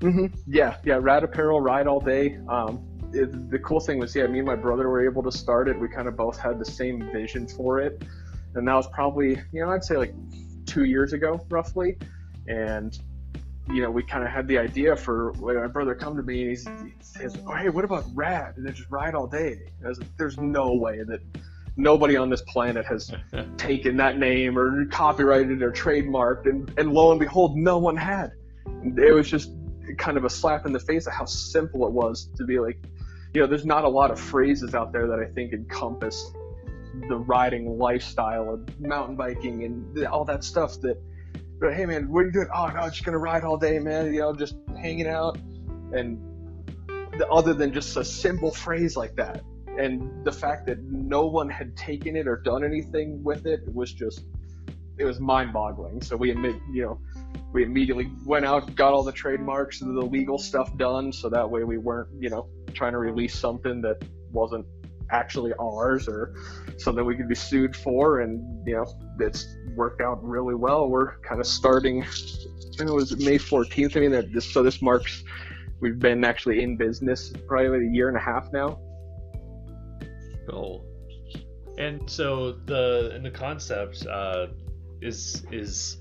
Mm-hmm. 0.00 0.26
Yeah, 0.46 0.76
yeah, 0.84 0.98
Rad 1.00 1.22
Apparel, 1.22 1.60
Ride 1.60 1.86
All 1.86 2.00
Day. 2.00 2.38
Um, 2.48 2.84
it, 3.12 3.50
the 3.50 3.58
cool 3.58 3.80
thing 3.80 3.98
was, 3.98 4.14
yeah, 4.16 4.26
me 4.26 4.38
and 4.38 4.46
my 4.46 4.56
brother 4.56 4.88
were 4.88 5.04
able 5.04 5.22
to 5.22 5.30
start 5.32 5.68
it. 5.68 5.78
We 5.78 5.88
kind 5.88 6.08
of 6.08 6.16
both 6.16 6.38
had 6.38 6.58
the 6.58 6.64
same 6.64 7.10
vision 7.12 7.46
for 7.46 7.80
it, 7.80 8.02
and 8.54 8.66
that 8.66 8.74
was 8.74 8.88
probably, 8.88 9.40
you 9.52 9.64
know, 9.64 9.70
I'd 9.70 9.84
say 9.84 9.96
like 9.96 10.14
two 10.74 10.84
years 10.84 11.12
ago, 11.12 11.40
roughly. 11.48 11.96
And 12.48 12.98
you 13.70 13.80
know, 13.80 13.90
we 13.90 14.02
kind 14.02 14.22
of 14.22 14.30
had 14.30 14.46
the 14.46 14.58
idea 14.58 14.94
for 14.94 15.32
my 15.40 15.66
brother 15.68 15.94
come 15.94 16.16
to 16.16 16.22
me 16.22 16.42
and 16.42 16.50
he's, 16.50 16.66
he 16.66 16.92
says, 17.00 17.38
"Oh, 17.46 17.54
hey, 17.54 17.70
what 17.70 17.84
about 17.84 18.04
Rad?" 18.12 18.56
And 18.56 18.66
then 18.66 18.74
just 18.74 18.90
ride 18.90 19.14
all 19.14 19.26
day. 19.26 19.70
I 19.82 19.88
was 19.88 19.98
like, 19.98 20.14
"There's 20.18 20.36
no 20.36 20.74
way 20.74 20.98
that 21.02 21.20
nobody 21.76 22.16
on 22.16 22.28
this 22.28 22.42
planet 22.42 22.84
has 22.84 23.10
taken 23.56 23.96
that 23.96 24.18
name 24.18 24.58
or 24.58 24.84
copyrighted 24.86 25.62
or 25.62 25.72
trademarked, 25.72 26.46
and, 26.46 26.70
and 26.78 26.92
lo 26.92 27.10
and 27.10 27.20
behold, 27.20 27.56
no 27.56 27.78
one 27.78 27.96
had. 27.96 28.32
It 28.82 29.14
was 29.14 29.30
just 29.30 29.50
kind 29.96 30.18
of 30.18 30.24
a 30.24 30.30
slap 30.30 30.66
in 30.66 30.72
the 30.72 30.80
face 30.80 31.06
of 31.06 31.14
how 31.14 31.24
simple 31.24 31.86
it 31.86 31.92
was 31.92 32.30
to 32.36 32.44
be 32.44 32.58
like, 32.58 32.78
you 33.32 33.40
know, 33.40 33.46
there's 33.46 33.66
not 33.66 33.84
a 33.84 33.88
lot 33.88 34.10
of 34.10 34.20
phrases 34.20 34.74
out 34.74 34.92
there 34.92 35.06
that 35.06 35.18
I 35.18 35.26
think 35.26 35.52
encompass 35.52 36.32
the 37.08 37.16
riding 37.16 37.78
lifestyle 37.78 38.52
of 38.52 38.80
mountain 38.80 39.16
biking 39.16 39.64
and 39.64 40.06
all 40.06 40.24
that 40.24 40.44
stuff 40.44 40.80
that, 40.80 41.00
but 41.60 41.74
hey 41.74 41.86
man, 41.86 42.08
what 42.10 42.20
are 42.20 42.26
you 42.26 42.32
doing? 42.32 42.48
Oh 42.54 42.66
no, 42.66 42.82
just 42.88 43.04
gonna 43.04 43.18
ride 43.18 43.44
all 43.44 43.56
day, 43.56 43.78
man. 43.78 44.12
You 44.12 44.20
know, 44.20 44.34
just 44.34 44.56
hanging 44.76 45.06
out, 45.06 45.38
and 45.92 46.18
the, 47.18 47.28
other 47.30 47.54
than 47.54 47.72
just 47.72 47.96
a 47.96 48.04
simple 48.04 48.50
phrase 48.50 48.96
like 48.96 49.14
that, 49.16 49.42
and 49.78 50.24
the 50.24 50.32
fact 50.32 50.66
that 50.66 50.82
no 50.82 51.26
one 51.26 51.48
had 51.48 51.76
taken 51.76 52.16
it 52.16 52.26
or 52.26 52.36
done 52.36 52.64
anything 52.64 53.22
with 53.22 53.46
it 53.46 53.60
was 53.72 53.92
just 53.92 54.24
it 54.98 55.04
was 55.04 55.20
mind-boggling. 55.20 56.00
So 56.02 56.16
we 56.16 56.30
admit, 56.30 56.54
you 56.72 56.82
know, 56.82 57.00
we 57.52 57.64
immediately 57.64 58.10
went 58.24 58.44
out, 58.44 58.74
got 58.76 58.92
all 58.92 59.02
the 59.02 59.12
trademarks 59.12 59.80
and 59.80 59.96
the 59.96 60.04
legal 60.04 60.38
stuff 60.38 60.76
done, 60.76 61.12
so 61.12 61.28
that 61.30 61.48
way 61.48 61.64
we 61.64 61.78
weren't, 61.78 62.08
you 62.18 62.30
know, 62.30 62.46
trying 62.74 62.92
to 62.92 62.98
release 62.98 63.36
something 63.36 63.80
that 63.82 64.02
wasn't 64.32 64.66
actually 65.10 65.52
ours 65.60 66.08
or 66.08 66.34
something 66.78 67.04
we 67.04 67.16
could 67.16 67.28
be 67.28 67.34
sued 67.34 67.76
for. 67.76 68.20
And 68.20 68.66
you 68.66 68.76
know, 68.76 68.86
it's 69.20 69.46
worked 69.74 70.00
out 70.00 70.22
really 70.22 70.54
well. 70.54 70.88
We're 70.88 71.18
kind 71.18 71.40
of 71.40 71.46
starting. 71.46 72.04
I 72.80 72.84
know 72.84 72.92
it 72.92 72.96
was 72.96 73.16
May 73.18 73.38
14th. 73.38 73.96
I 73.96 74.00
mean, 74.00 74.10
that 74.12 74.32
this 74.32 74.52
so 74.52 74.62
this 74.62 74.82
marks 74.82 75.22
we've 75.80 75.98
been 75.98 76.24
actually 76.24 76.62
in 76.62 76.76
business 76.76 77.32
probably 77.46 77.86
a 77.86 77.90
year 77.90 78.08
and 78.08 78.16
a 78.16 78.20
half 78.20 78.52
now. 78.52 78.78
Cool. 80.48 80.84
And 81.78 82.08
so 82.08 82.52
the 82.52 83.12
and 83.14 83.24
the 83.24 83.30
concept 83.30 84.06
uh, 84.06 84.46
is 85.00 85.44
is 85.50 85.98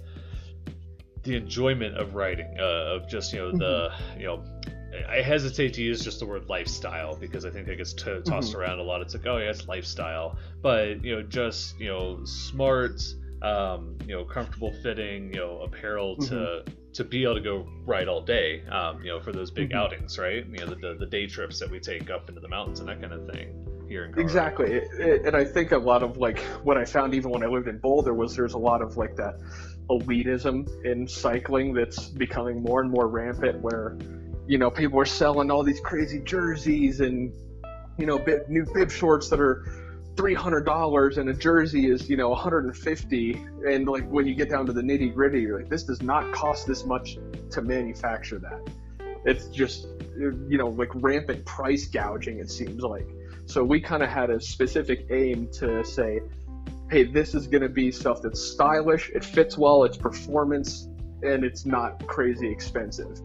the 1.24 1.36
enjoyment 1.36 1.98
of 1.98 2.16
writing 2.16 2.56
uh, 2.60 2.96
of 2.96 3.10
just 3.10 3.34
you 3.34 3.40
know 3.40 3.52
the 3.52 3.90
mm-hmm. 3.90 4.20
you 4.20 4.28
know 4.28 4.44
I 5.10 5.22
hesitate 5.22 5.74
to 5.76 5.82
use 5.82 6.04
just 6.04 6.20
the 6.20 6.26
word 6.26 6.50
lifestyle 6.50 7.16
because 7.16 7.46
I 7.46 7.50
think 7.50 7.68
it 7.68 7.78
gets 7.78 7.94
t- 7.94 8.22
tossed 8.26 8.52
mm-hmm. 8.52 8.60
around 8.60 8.80
a 8.80 8.84
lot. 8.84 9.02
It's 9.02 9.14
like, 9.14 9.26
oh 9.26 9.38
yeah, 9.38 9.50
it's 9.50 9.68
lifestyle, 9.68 10.38
but 10.62 11.04
you 11.04 11.16
know, 11.16 11.22
just 11.24 11.80
you 11.80 11.88
know, 11.88 12.24
smart, 12.26 13.02
um, 13.42 13.98
you 14.06 14.16
know, 14.16 14.24
comfortable 14.24 14.74
fitting, 14.84 15.34
you 15.34 15.40
know, 15.40 15.62
apparel 15.62 16.18
to 16.18 16.34
mm-hmm. 16.34 16.74
to 16.94 17.04
be 17.04 17.24
able 17.24 17.36
to 17.36 17.42
go 17.42 17.68
ride 17.86 18.08
all 18.08 18.22
day, 18.22 18.64
um, 18.68 19.02
you 19.02 19.10
know, 19.10 19.20
for 19.20 19.32
those 19.32 19.52
big 19.52 19.70
mm-hmm. 19.70 19.80
outings, 19.80 20.18
right? 20.20 20.46
You 20.46 20.60
know, 20.60 20.68
the, 20.68 20.76
the, 20.76 20.96
the 21.00 21.08
day 21.08 21.28
trips 21.28 21.60
that 21.60 21.70
we 21.70 21.80
take 21.80 22.10
up 22.10 22.30
into 22.30 22.42
the 22.42 22.50
mountains 22.50 22.80
and 22.80 22.90
that 22.90 23.02
kind 23.02 23.14
of 23.14 23.28
thing 23.32 23.66
here 23.88 24.06
in 24.06 24.14
Colorado. 24.14 24.22
Exactly, 24.22 24.72
it, 24.72 24.88
it, 25.00 25.26
and 25.26 25.36
I 25.36 25.44
think 25.44 25.72
a 25.72 25.78
lot 25.78 26.04
of 26.04 26.18
like 26.18 26.40
what 26.64 26.78
I 26.78 26.86
found 26.86 27.14
even 27.16 27.32
when 27.32 27.44
I 27.44 27.48
lived 27.48 27.68
in 27.68 27.80
Boulder 27.80 28.14
was 28.14 28.36
there's 28.36 28.54
a 28.54 28.60
lot 28.60 28.82
of 28.82 28.98
like 28.98 29.16
that 29.16 29.40
elitism 29.90 30.86
in 30.86 31.08
cycling 31.08 31.74
that's 31.74 32.08
becoming 32.08 32.62
more 32.64 32.82
and 32.82 32.90
more 32.90 33.08
rampant 33.08 33.62
where 33.62 33.98
you 34.48 34.58
know 34.58 34.70
people 34.70 34.98
were 34.98 35.06
selling 35.06 35.50
all 35.52 35.64
these 35.64 35.80
crazy 35.80 36.20
jerseys 36.20 37.00
and 37.00 37.34
you 37.98 38.06
know 38.06 38.18
bib, 38.20 38.48
new 38.50 38.66
bib 38.74 38.92
shorts 38.92 39.30
that 39.30 39.40
are 39.40 39.66
three 40.16 40.34
hundred 40.34 40.66
dollars 40.66 41.18
and 41.18 41.30
a 41.30 41.34
jersey 41.34 41.90
is 41.90 42.10
you 42.10 42.18
know 42.18 42.30
150 42.30 43.34
and 43.68 43.88
like 43.88 44.08
when 44.10 44.28
you 44.28 44.36
get 44.36 44.50
down 44.50 44.66
to 44.66 44.74
the 44.74 44.82
nitty 44.82 45.14
gritty 45.14 45.42
you're 45.42 45.60
like 45.60 45.70
this 45.70 45.84
does 45.84 46.02
not 46.02 46.32
cost 46.34 46.68
this 46.68 46.86
much 46.86 47.18
to 47.52 47.62
manufacture 47.62 48.40
that. 48.40 48.60
It's 49.26 49.48
just 49.48 49.88
you 50.18 50.58
know 50.58 50.70
like 50.70 50.90
rampant 50.96 51.46
price 51.46 51.88
gouging 51.88 52.40
it 52.40 52.52
seems 52.52 52.84
like. 52.84 53.08
So 53.46 53.64
we 53.64 53.82
kind 53.82 54.04
of 54.04 54.10
had 54.10 54.30
a 54.30 54.40
specific 54.40 55.08
aim 55.10 55.50
to 55.54 55.84
say 55.84 56.22
hey 56.92 57.04
this 57.04 57.34
is 57.34 57.48
going 57.48 57.62
to 57.62 57.70
be 57.70 57.92
stuff 57.92 58.22
that's 58.22 58.42
stylish 58.42 59.10
it 59.12 59.24
fits 59.24 59.58
well 59.58 59.84
it's 59.84 59.98
performance 59.98 60.88
and 61.24 61.44
it's 61.44 61.66
not 61.66 62.06
crazy 62.08 62.50
expensive 62.50 63.20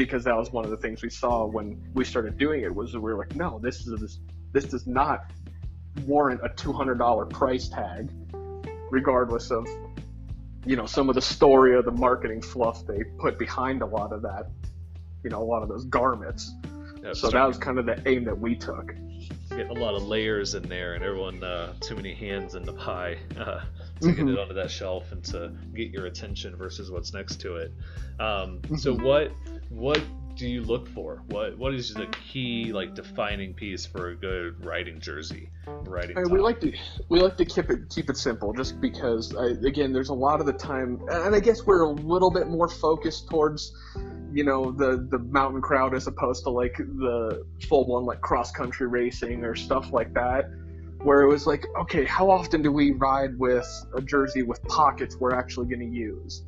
because 0.00 0.24
that 0.24 0.34
was 0.34 0.50
one 0.50 0.64
of 0.64 0.70
the 0.70 0.78
things 0.78 1.02
we 1.02 1.10
saw 1.10 1.44
when 1.44 1.78
we 1.92 2.06
started 2.06 2.38
doing 2.38 2.62
it 2.62 2.74
was 2.74 2.94
we 2.94 3.00
were 3.00 3.18
like, 3.18 3.36
no, 3.36 3.58
this 3.62 3.86
is 3.86 4.18
this 4.50 4.64
does 4.64 4.86
not 4.86 5.30
warrant 6.06 6.40
a 6.42 6.48
two 6.48 6.72
hundred 6.72 6.98
dollar 6.98 7.26
price 7.26 7.68
tag, 7.68 8.10
regardless 8.90 9.50
of 9.50 9.68
you 10.64 10.74
know 10.74 10.86
some 10.86 11.10
of 11.10 11.16
the 11.16 11.20
story 11.20 11.74
or 11.74 11.82
the 11.82 11.92
marketing 11.92 12.40
fluff 12.40 12.86
they 12.86 13.04
put 13.18 13.38
behind 13.38 13.82
a 13.82 13.86
lot 13.86 14.10
of 14.10 14.22
that, 14.22 14.46
you 15.22 15.28
know, 15.28 15.42
a 15.42 15.44
lot 15.44 15.62
of 15.62 15.68
those 15.68 15.84
garments. 15.84 16.50
Yeah, 17.04 17.12
so 17.12 17.28
that 17.28 17.46
was 17.46 17.58
kind 17.58 17.78
of 17.78 17.84
the 17.84 18.00
aim 18.08 18.24
that 18.24 18.38
we 18.38 18.56
took. 18.56 18.94
Get 19.50 19.68
a 19.68 19.74
lot 19.74 19.94
of 19.94 20.04
layers 20.04 20.54
in 20.54 20.62
there, 20.62 20.94
and 20.94 21.04
everyone 21.04 21.44
uh, 21.44 21.74
too 21.80 21.94
many 21.94 22.14
hands 22.14 22.54
in 22.54 22.62
the 22.62 22.72
pie 22.72 23.18
uh, 23.38 23.60
to 24.00 24.06
mm-hmm. 24.06 24.12
get 24.12 24.28
it 24.28 24.38
onto 24.38 24.54
that 24.54 24.70
shelf 24.70 25.12
and 25.12 25.22
to 25.24 25.52
get 25.74 25.90
your 25.90 26.06
attention 26.06 26.56
versus 26.56 26.90
what's 26.90 27.12
next 27.12 27.42
to 27.42 27.56
it. 27.56 27.74
Um, 28.18 28.60
mm-hmm. 28.60 28.76
So 28.76 28.94
what 28.94 29.32
what 29.70 30.02
do 30.36 30.48
you 30.48 30.62
look 30.62 30.88
for? 30.88 31.22
What 31.28 31.56
what 31.58 31.74
is 31.74 31.94
the 31.94 32.06
um, 32.06 32.12
key 32.12 32.72
like 32.72 32.94
defining 32.94 33.54
piece 33.54 33.86
for 33.86 34.10
a 34.10 34.16
good 34.16 34.64
riding 34.64 35.00
jersey? 35.00 35.50
Riding. 35.66 36.16
Mean, 36.16 36.30
we 36.30 36.40
like 36.40 36.60
to 36.60 36.72
we 37.08 37.20
like 37.20 37.36
to 37.36 37.44
keep 37.44 37.70
it 37.70 37.88
keep 37.88 38.10
it 38.10 38.16
simple, 38.16 38.52
just 38.52 38.80
because 38.80 39.34
I, 39.36 39.48
again, 39.66 39.92
there's 39.92 40.08
a 40.08 40.14
lot 40.14 40.40
of 40.40 40.46
the 40.46 40.52
time, 40.52 41.00
and 41.10 41.34
I 41.34 41.40
guess 41.40 41.64
we're 41.64 41.82
a 41.82 41.90
little 41.90 42.30
bit 42.30 42.48
more 42.48 42.68
focused 42.68 43.28
towards, 43.28 43.72
you 44.32 44.44
know, 44.44 44.72
the 44.72 45.06
the 45.10 45.18
mountain 45.18 45.60
crowd 45.60 45.94
as 45.94 46.06
opposed 46.06 46.44
to 46.44 46.50
like 46.50 46.76
the 46.76 47.46
full 47.68 47.84
blown 47.84 48.04
like 48.04 48.20
cross 48.20 48.50
country 48.50 48.88
racing 48.88 49.44
or 49.44 49.54
stuff 49.54 49.92
like 49.92 50.12
that. 50.14 50.46
Where 51.02 51.22
it 51.22 51.28
was 51.28 51.46
like, 51.46 51.64
okay, 51.80 52.04
how 52.04 52.28
often 52.30 52.60
do 52.60 52.70
we 52.70 52.90
ride 52.90 53.38
with 53.38 53.66
a 53.94 54.02
jersey 54.02 54.42
with 54.42 54.62
pockets 54.64 55.16
we're 55.16 55.34
actually 55.34 55.66
going 55.66 55.80
to 55.80 55.96
use? 55.96 56.42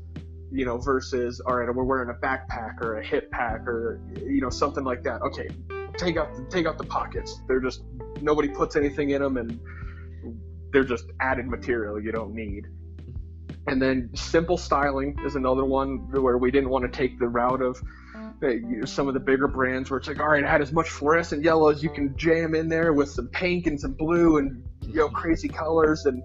You 0.53 0.67
know, 0.67 0.79
versus 0.79 1.41
all 1.41 1.57
right, 1.57 1.75
we're 1.75 1.85
wearing 1.85 2.11
a 2.11 2.15
backpack 2.15 2.81
or 2.83 2.99
a 2.99 3.05
hip 3.05 3.31
pack 3.31 3.67
or 3.67 4.01
you 4.17 4.41
know 4.41 4.51
something 4.51 4.85
like 4.85 5.03
that. 5.05 5.23
Okay, 5.23 5.49
take 5.97 6.17
out 6.17 6.35
the, 6.35 6.45
take 6.51 6.67
out 6.67 6.79
the 6.79 6.85
pockets. 6.85 7.41
They're 7.49 7.61
just 7.61 7.83
nobody 8.21 8.49
puts 8.49 8.77
anything 8.77 9.11
in 9.11 9.23
them, 9.23 9.39
and 9.39 9.59
they're 10.73 10.85
just 10.85 11.07
added 11.21 11.47
material 11.47 12.01
you 12.01 12.13
don't 12.13 12.35
need. 12.35 12.67
And 13.67 13.81
then 13.81 14.11
simple 14.15 14.59
styling 14.59 15.17
is 15.25 15.37
another 15.37 15.65
one 15.65 16.11
where 16.11 16.37
we 16.37 16.51
didn't 16.51 16.71
want 16.71 16.85
to 16.85 16.91
take 16.91 17.19
the 17.19 17.29
route 17.29 17.63
of 17.63 17.81
uh, 18.43 18.85
some 18.85 19.07
of 19.07 19.15
the 19.15 19.21
bigger 19.21 19.47
brands 19.47 19.89
where 19.89 19.99
it's 19.99 20.09
like, 20.09 20.19
all 20.19 20.29
right, 20.29 20.45
add 20.45 20.61
as 20.61 20.73
much 20.73 20.91
fluorescent 20.91 21.45
yellow 21.45 21.71
as 21.71 21.83
you 21.83 21.89
can 21.89 22.17
jam 22.17 22.55
in 22.55 22.69
there 22.69 22.93
with 22.93 23.09
some 23.09 23.29
pink 23.29 23.67
and 23.69 23.81
some 23.81 23.93
blue 23.93 24.39
and 24.39 24.65
you 24.89 24.97
know 24.97 25.09
crazy 25.09 25.49
colors 25.49 26.07
and 26.07 26.23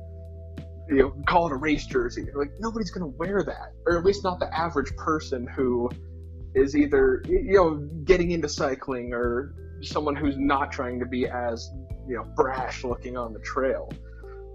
you 0.89 0.97
know 0.97 1.13
call 1.27 1.47
it 1.47 1.53
a 1.53 1.55
race 1.55 1.85
jersey. 1.85 2.25
Like 2.33 2.51
nobody's 2.59 2.91
gonna 2.91 3.07
wear 3.07 3.43
that, 3.43 3.73
or 3.85 3.97
at 3.97 4.05
least 4.05 4.23
not 4.23 4.39
the 4.39 4.55
average 4.57 4.95
person 4.95 5.47
who 5.47 5.89
is 6.55 6.75
either 6.75 7.23
you 7.27 7.53
know 7.53 7.75
getting 8.03 8.31
into 8.31 8.49
cycling 8.49 9.13
or 9.13 9.53
someone 9.81 10.15
who's 10.15 10.37
not 10.37 10.71
trying 10.71 10.99
to 10.99 11.05
be 11.05 11.27
as 11.27 11.69
you 12.07 12.15
know 12.15 12.23
brash 12.35 12.83
looking 12.83 13.17
on 13.17 13.33
the 13.33 13.39
trail. 13.39 13.91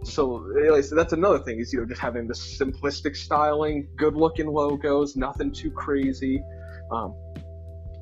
So, 0.04 0.44
so 0.82 0.96
that's 0.96 1.12
another 1.12 1.38
thing 1.38 1.60
is 1.60 1.72
you 1.72 1.80
know 1.80 1.86
just 1.86 2.00
having 2.00 2.26
the 2.26 2.34
simplistic 2.34 3.16
styling, 3.16 3.88
good 3.96 4.14
looking 4.16 4.48
logos, 4.48 5.16
nothing 5.16 5.52
too 5.52 5.70
crazy, 5.70 6.42
um, 6.90 7.14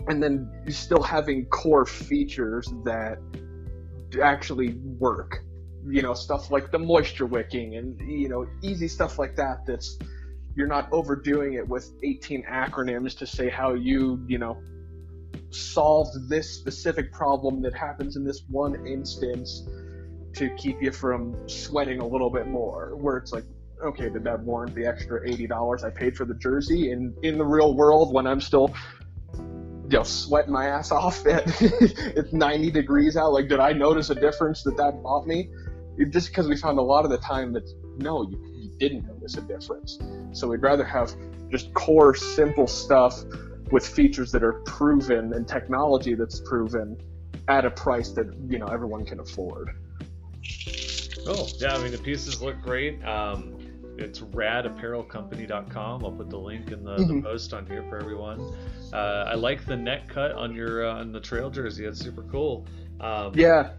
and 0.08 0.22
then 0.22 0.50
still 0.68 1.02
having 1.02 1.46
core 1.46 1.84
features 1.84 2.72
that 2.84 3.18
actually 4.22 4.74
work. 4.98 5.42
You 5.88 6.02
know 6.02 6.14
stuff 6.14 6.50
like 6.50 6.70
the 6.70 6.78
moisture 6.78 7.26
wicking 7.26 7.76
and 7.76 7.98
you 8.00 8.28
know 8.28 8.46
easy 8.62 8.88
stuff 8.88 9.18
like 9.18 9.36
that. 9.36 9.66
That's 9.66 9.98
you're 10.54 10.66
not 10.66 10.88
overdoing 10.92 11.54
it 11.54 11.66
with 11.66 11.90
18 12.02 12.44
acronyms 12.44 13.16
to 13.18 13.26
say 13.26 13.48
how 13.48 13.74
you 13.74 14.24
you 14.26 14.38
know 14.38 14.62
solved 15.50 16.28
this 16.28 16.50
specific 16.50 17.12
problem 17.12 17.62
that 17.62 17.74
happens 17.74 18.16
in 18.16 18.24
this 18.24 18.42
one 18.48 18.86
instance 18.86 19.68
to 20.34 20.48
keep 20.56 20.80
you 20.80 20.92
from 20.92 21.36
sweating 21.48 22.00
a 22.00 22.06
little 22.06 22.30
bit 22.30 22.46
more. 22.46 22.94
Where 22.96 23.16
it's 23.16 23.32
like, 23.32 23.44
okay, 23.84 24.08
did 24.08 24.24
that 24.24 24.40
warrant 24.40 24.74
the 24.74 24.86
extra 24.86 25.28
eighty 25.28 25.46
dollars 25.46 25.84
I 25.84 25.90
paid 25.90 26.16
for 26.16 26.24
the 26.24 26.34
jersey? 26.34 26.92
And 26.92 27.14
in 27.24 27.38
the 27.38 27.44
real 27.44 27.74
world, 27.74 28.12
when 28.12 28.26
I'm 28.26 28.40
still 28.40 28.72
you 29.34 29.96
know 29.96 30.02
sweating 30.04 30.52
my 30.52 30.66
ass 30.66 30.92
off 30.92 31.26
at 31.26 31.44
it's 31.60 32.32
90 32.32 32.70
degrees 32.70 33.16
out, 33.16 33.32
like 33.32 33.48
did 33.48 33.60
I 33.60 33.72
notice 33.72 34.10
a 34.10 34.14
difference 34.14 34.62
that 34.64 34.76
that 34.76 35.02
bought 35.02 35.26
me? 35.26 35.50
Just 36.10 36.28
because 36.28 36.48
we 36.48 36.56
found 36.56 36.78
a 36.78 36.82
lot 36.82 37.04
of 37.04 37.10
the 37.10 37.18
time 37.18 37.52
that 37.52 37.68
no, 37.98 38.22
you, 38.22 38.38
you 38.54 38.70
didn't 38.78 39.06
notice 39.06 39.36
a 39.36 39.42
difference. 39.42 39.98
So 40.32 40.48
we'd 40.48 40.62
rather 40.62 40.84
have 40.84 41.12
just 41.50 41.72
core 41.74 42.14
simple 42.14 42.66
stuff 42.66 43.22
with 43.70 43.86
features 43.86 44.32
that 44.32 44.42
are 44.42 44.54
proven 44.64 45.32
and 45.32 45.46
technology 45.46 46.14
that's 46.14 46.40
proven 46.40 46.96
at 47.48 47.64
a 47.64 47.70
price 47.70 48.10
that 48.10 48.26
you 48.48 48.58
know 48.58 48.66
everyone 48.66 49.04
can 49.04 49.20
afford. 49.20 49.70
Cool. 51.26 51.48
Yeah, 51.58 51.74
I 51.74 51.82
mean 51.82 51.92
the 51.92 51.98
pieces 51.98 52.40
look 52.40 52.60
great. 52.62 53.04
Um, 53.04 53.56
it's 53.98 54.20
radapparelcompany.com. 54.20 56.04
I'll 56.04 56.12
put 56.12 56.30
the 56.30 56.38
link 56.38 56.70
in 56.70 56.84
the, 56.84 56.96
mm-hmm. 56.96 57.16
the 57.16 57.22
post 57.22 57.52
on 57.52 57.66
here 57.66 57.84
for 57.88 57.98
everyone. 57.98 58.40
Uh, 58.92 59.26
I 59.28 59.34
like 59.34 59.66
the 59.66 59.76
neck 59.76 60.08
cut 60.08 60.32
on 60.32 60.54
your 60.54 60.88
uh, 60.88 61.00
on 61.00 61.12
the 61.12 61.20
trail 61.20 61.50
jersey. 61.50 61.84
It's 61.84 62.00
super 62.00 62.22
cool. 62.22 62.66
Um, 63.00 63.32
yeah. 63.34 63.72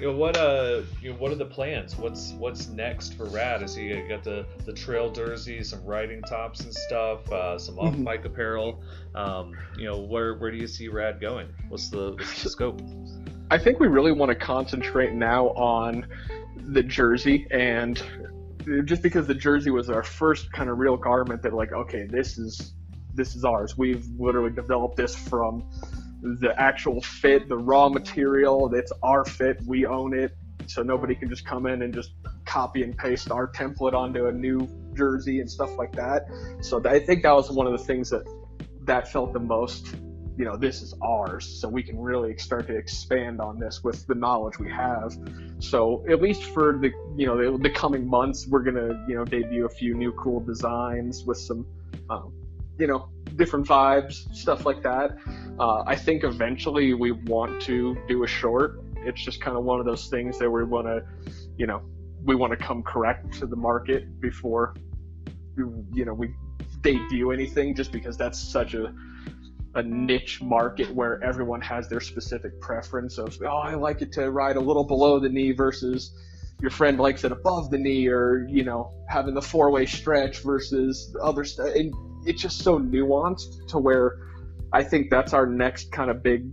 You 0.00 0.08
know, 0.08 0.16
what 0.16 0.36
uh 0.36 0.82
you 1.00 1.10
know, 1.10 1.16
what 1.16 1.32
are 1.32 1.36
the 1.36 1.46
plans? 1.46 1.96
What's 1.96 2.32
what's 2.32 2.68
next 2.68 3.14
for 3.14 3.24
Rad? 3.26 3.62
Is 3.62 3.74
he 3.74 3.94
got 4.08 4.22
the 4.22 4.46
the 4.66 4.72
trail 4.72 5.10
jersey, 5.10 5.62
some 5.64 5.82
riding 5.84 6.20
tops 6.22 6.60
and 6.60 6.74
stuff, 6.74 7.30
uh, 7.32 7.58
some 7.58 7.78
off 7.78 7.94
bike 8.04 8.20
mm-hmm. 8.20 8.26
apparel. 8.26 8.82
Um, 9.14 9.56
you 9.78 9.84
know, 9.84 9.98
where 9.98 10.34
where 10.34 10.50
do 10.50 10.58
you 10.58 10.66
see 10.66 10.88
Rad 10.88 11.18
going? 11.20 11.48
What's 11.68 11.88
the, 11.88 12.12
what's 12.12 12.42
the 12.42 12.50
scope? 12.50 12.80
I 13.50 13.58
think 13.58 13.80
we 13.80 13.86
really 13.86 14.12
want 14.12 14.28
to 14.30 14.34
concentrate 14.34 15.12
now 15.12 15.48
on 15.50 16.06
the 16.56 16.82
jersey 16.82 17.46
and 17.50 18.02
just 18.84 19.02
because 19.02 19.26
the 19.26 19.34
jersey 19.34 19.70
was 19.70 19.88
our 19.88 20.02
first 20.02 20.52
kind 20.52 20.68
of 20.68 20.78
real 20.78 20.96
garment 20.96 21.42
that 21.42 21.54
like 21.54 21.72
okay 21.72 22.06
this 22.10 22.38
is 22.38 22.72
this 23.14 23.36
is 23.36 23.44
ours 23.44 23.78
we've 23.78 24.06
literally 24.18 24.50
developed 24.50 24.96
this 24.96 25.14
from 25.14 25.64
the 26.22 26.52
actual 26.58 27.00
fit 27.00 27.48
the 27.48 27.56
raw 27.56 27.88
material 27.88 28.72
it's 28.74 28.92
our 29.02 29.24
fit 29.24 29.58
we 29.66 29.86
own 29.86 30.16
it. 30.18 30.36
So 30.68 30.82
nobody 30.82 31.14
can 31.14 31.28
just 31.28 31.46
come 31.46 31.66
in 31.66 31.82
and 31.82 31.94
just 31.94 32.12
copy 32.44 32.82
and 32.82 32.96
paste 32.96 33.30
our 33.30 33.46
template 33.52 33.94
onto 33.94 34.26
a 34.26 34.32
new 34.32 34.68
jersey 34.94 35.40
and 35.40 35.48
stuff 35.48 35.76
like 35.78 35.92
that. 35.92 36.26
So 36.60 36.82
i 36.86 36.98
think 36.98 37.22
that 37.22 37.32
was 37.32 37.50
one 37.50 37.66
of 37.66 37.72
the 37.72 37.84
things 37.84 38.10
that 38.10 38.24
that 38.82 39.10
felt 39.10 39.32
the 39.32 39.40
most 39.40 39.96
you 40.38 40.44
know 40.44 40.56
this 40.56 40.82
is 40.82 40.94
ours 41.02 41.46
so 41.46 41.68
we 41.68 41.82
can 41.82 41.98
really 41.98 42.36
start 42.36 42.66
to 42.66 42.76
expand 42.76 43.40
on 43.40 43.58
this 43.58 43.82
with 43.82 44.06
the 44.06 44.14
knowledge 44.14 44.58
we 44.58 44.70
have. 44.70 45.16
So 45.58 46.04
at 46.10 46.20
least 46.20 46.44
for 46.44 46.78
the 46.78 46.90
you 47.16 47.26
know 47.26 47.36
the, 47.36 47.58
the 47.58 47.70
coming 47.70 48.08
months 48.08 48.46
we're 48.46 48.62
gonna 48.62 49.04
you 49.08 49.14
know 49.14 49.24
debut 49.24 49.64
a 49.66 49.68
few 49.68 49.94
new 49.94 50.12
cool 50.12 50.40
designs 50.40 51.24
with 51.24 51.38
some 51.38 51.66
um, 52.10 52.32
you 52.78 52.86
know 52.86 53.08
different 53.36 53.66
vibes 53.66 54.34
stuff 54.34 54.64
like 54.64 54.82
that. 54.82 55.16
Uh, 55.58 55.82
i 55.86 55.96
think 55.96 56.24
eventually 56.24 56.94
we 56.94 57.12
want 57.12 57.60
to 57.62 57.96
do 58.08 58.24
a 58.24 58.26
short. 58.26 58.80
It's 58.98 59.22
just 59.22 59.40
kind 59.40 59.56
of 59.56 59.64
one 59.64 59.78
of 59.78 59.86
those 59.86 60.08
things 60.08 60.38
that 60.38 60.50
we 60.50 60.64
want 60.64 60.86
to 60.86 61.04
you 61.56 61.66
know 61.66 61.82
we 62.24 62.34
want 62.34 62.50
to 62.50 62.56
come 62.56 62.82
correct 62.82 63.38
to 63.38 63.46
the 63.46 63.56
market 63.56 64.20
before 64.20 64.74
you 65.56 66.04
know 66.04 66.12
we 66.12 66.34
debut 66.82 67.30
anything 67.30 67.74
just 67.74 67.92
because 67.92 68.16
that's 68.16 68.38
such 68.38 68.74
a 68.74 68.92
a 69.76 69.82
niche 69.82 70.40
market 70.40 70.90
where 70.94 71.22
everyone 71.22 71.60
has 71.60 71.88
their 71.88 72.00
specific 72.00 72.58
preference 72.60 73.18
of 73.18 73.36
oh 73.42 73.58
I 73.58 73.74
like 73.74 74.02
it 74.02 74.12
to 74.12 74.30
ride 74.30 74.56
a 74.56 74.60
little 74.60 74.84
below 74.84 75.18
the 75.20 75.28
knee 75.28 75.52
versus 75.52 76.12
your 76.60 76.70
friend 76.70 76.98
likes 76.98 77.24
it 77.24 77.32
above 77.32 77.70
the 77.70 77.78
knee 77.78 78.06
or 78.08 78.46
you 78.48 78.64
know 78.64 78.92
having 79.08 79.34
the 79.34 79.42
four 79.42 79.70
way 79.70 79.84
stretch 79.86 80.38
versus 80.38 81.14
other 81.22 81.44
stuff 81.44 81.68
and 81.74 81.92
it's 82.26 82.42
just 82.42 82.62
so 82.62 82.78
nuanced 82.78 83.66
to 83.68 83.78
where 83.78 84.18
I 84.72 84.82
think 84.82 85.10
that's 85.10 85.32
our 85.32 85.46
next 85.46 85.92
kind 85.92 86.10
of 86.10 86.22
big 86.22 86.46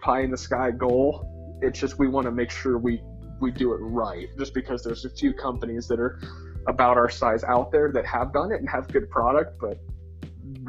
pie 0.00 0.20
in 0.20 0.30
the 0.30 0.36
sky 0.36 0.70
goal. 0.70 1.58
It's 1.62 1.78
just 1.78 1.98
we 1.98 2.08
want 2.08 2.26
to 2.26 2.32
make 2.32 2.50
sure 2.50 2.78
we 2.78 3.02
we 3.40 3.50
do 3.50 3.72
it 3.72 3.78
right 3.78 4.28
just 4.38 4.54
because 4.54 4.84
there's 4.84 5.04
a 5.04 5.10
few 5.10 5.32
companies 5.32 5.88
that 5.88 5.98
are 5.98 6.20
about 6.68 6.96
our 6.96 7.10
size 7.10 7.42
out 7.44 7.72
there 7.72 7.90
that 7.92 8.06
have 8.06 8.32
done 8.32 8.52
it 8.52 8.60
and 8.60 8.68
have 8.68 8.86
good 8.86 9.10
product 9.10 9.58
but 9.60 9.78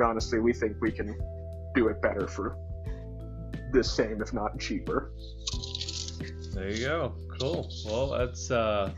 honestly 0.03 0.39
we 0.39 0.51
think 0.51 0.75
we 0.81 0.91
can 0.91 1.15
do 1.75 1.87
it 1.87 2.01
better 2.01 2.27
for 2.27 2.57
the 3.73 3.83
same, 3.83 4.21
if 4.21 4.33
not 4.33 4.59
cheaper. 4.59 5.11
There 6.53 6.69
you 6.69 6.85
go. 6.85 7.13
Cool. 7.39 7.69
Well, 7.85 8.09
that's 8.11 8.51
uh, 8.51 8.91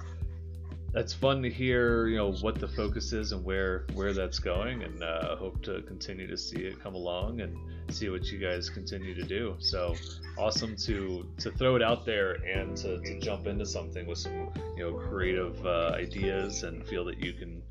that's 0.96 1.14
fun 1.14 1.44
to 1.44 1.50
hear. 1.50 2.08
You 2.08 2.18
know 2.18 2.32
what 2.32 2.56
the 2.56 2.70
focus 2.70 3.12
is 3.12 3.34
and 3.34 3.44
where 3.44 3.86
where 3.94 4.14
that's 4.14 4.40
going, 4.40 4.82
and 4.82 5.04
uh, 5.04 5.36
hope 5.36 5.62
to 5.64 5.82
continue 5.82 6.26
to 6.26 6.38
see 6.38 6.62
it 6.62 6.82
come 6.82 6.96
along 6.96 7.42
and 7.42 7.56
see 7.94 8.10
what 8.10 8.26
you 8.32 8.40
guys 8.40 8.70
continue 8.70 9.14
to 9.14 9.24
do. 9.24 9.56
So 9.60 9.94
awesome 10.38 10.76
to 10.78 11.28
to 11.40 11.52
throw 11.52 11.76
it 11.76 11.84
out 11.84 12.06
there 12.06 12.36
and 12.46 12.78
to, 12.78 13.02
to 13.02 13.20
jump 13.20 13.46
into 13.46 13.66
something 13.66 14.08
with 14.08 14.20
some 14.20 14.50
you 14.78 14.84
know 14.84 14.94
creative 14.94 15.64
uh, 15.66 15.92
ideas 15.96 16.64
and 16.64 16.88
feel 16.88 17.04
that 17.06 17.20
you 17.20 17.34
can 17.34 17.62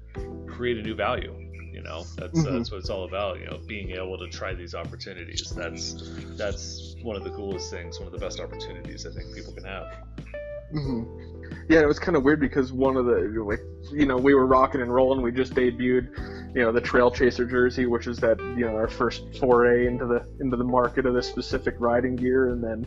create 0.47 0.77
a 0.77 0.83
new 0.83 0.95
value 0.95 1.35
you 1.73 1.83
know 1.83 2.05
that's 2.17 2.39
mm-hmm. 2.39 2.57
that's 2.57 2.71
what 2.71 2.79
it's 2.79 2.91
all 2.91 3.05
about 3.05 3.41
you 3.41 3.47
know 3.47 3.59
being 3.67 3.91
able 3.91 4.17
to 4.17 4.29
try 4.29 4.55
these 4.55 4.75
opportunities 4.77 5.51
that's 5.57 5.97
that's 6.37 6.95
one 7.03 7.17
of 7.17 7.25
the 7.25 7.31
coolest 7.31 7.69
things 7.71 7.99
one 7.99 8.07
of 8.07 8.13
the 8.13 8.19
best 8.19 8.39
opportunities 8.39 9.05
i 9.07 9.11
think 9.11 9.35
people 9.35 9.53
can 9.53 9.65
have 9.65 9.87
mm-hmm. 10.73 11.34
Yeah 11.68 11.80
it 11.80 11.87
was 11.87 11.98
kind 11.98 12.16
of 12.16 12.24
weird 12.24 12.40
because 12.40 12.72
one 12.72 12.96
of 12.96 13.07
the 13.07 13.44
like 13.46 13.61
you 13.92 14.07
know 14.07 14.16
we 14.16 14.35
were 14.35 14.46
rocking 14.46 14.80
and 14.80 14.92
rolling 14.92 15.22
we 15.22 15.33
just 15.33 15.54
debuted 15.54 16.09
you 16.54 16.62
know 16.62 16.72
the 16.72 16.80
trail 16.80 17.11
chaser 17.11 17.44
jersey 17.44 17.87
which 17.87 18.07
is 18.07 18.18
that 18.18 18.38
you 18.40 18.64
know 18.66 18.74
our 18.76 18.88
first 18.88 19.22
foray 19.38 19.87
into 19.87 20.07
the 20.07 20.26
into 20.40 20.57
the 20.57 20.64
market 20.64 21.07
of 21.07 21.14
this 21.14 21.28
specific 21.28 21.74
riding 21.78 22.16
gear 22.16 22.50
and 22.50 22.62
then 22.62 22.87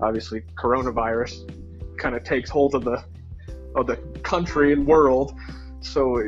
obviously 0.00 0.42
coronavirus 0.56 1.50
kind 1.98 2.14
of 2.14 2.22
takes 2.24 2.50
hold 2.50 2.74
of 2.74 2.84
the 2.84 3.02
of 3.76 3.86
the 3.86 3.96
country 4.22 4.72
and 4.72 4.86
world 4.86 5.34
so 5.80 6.18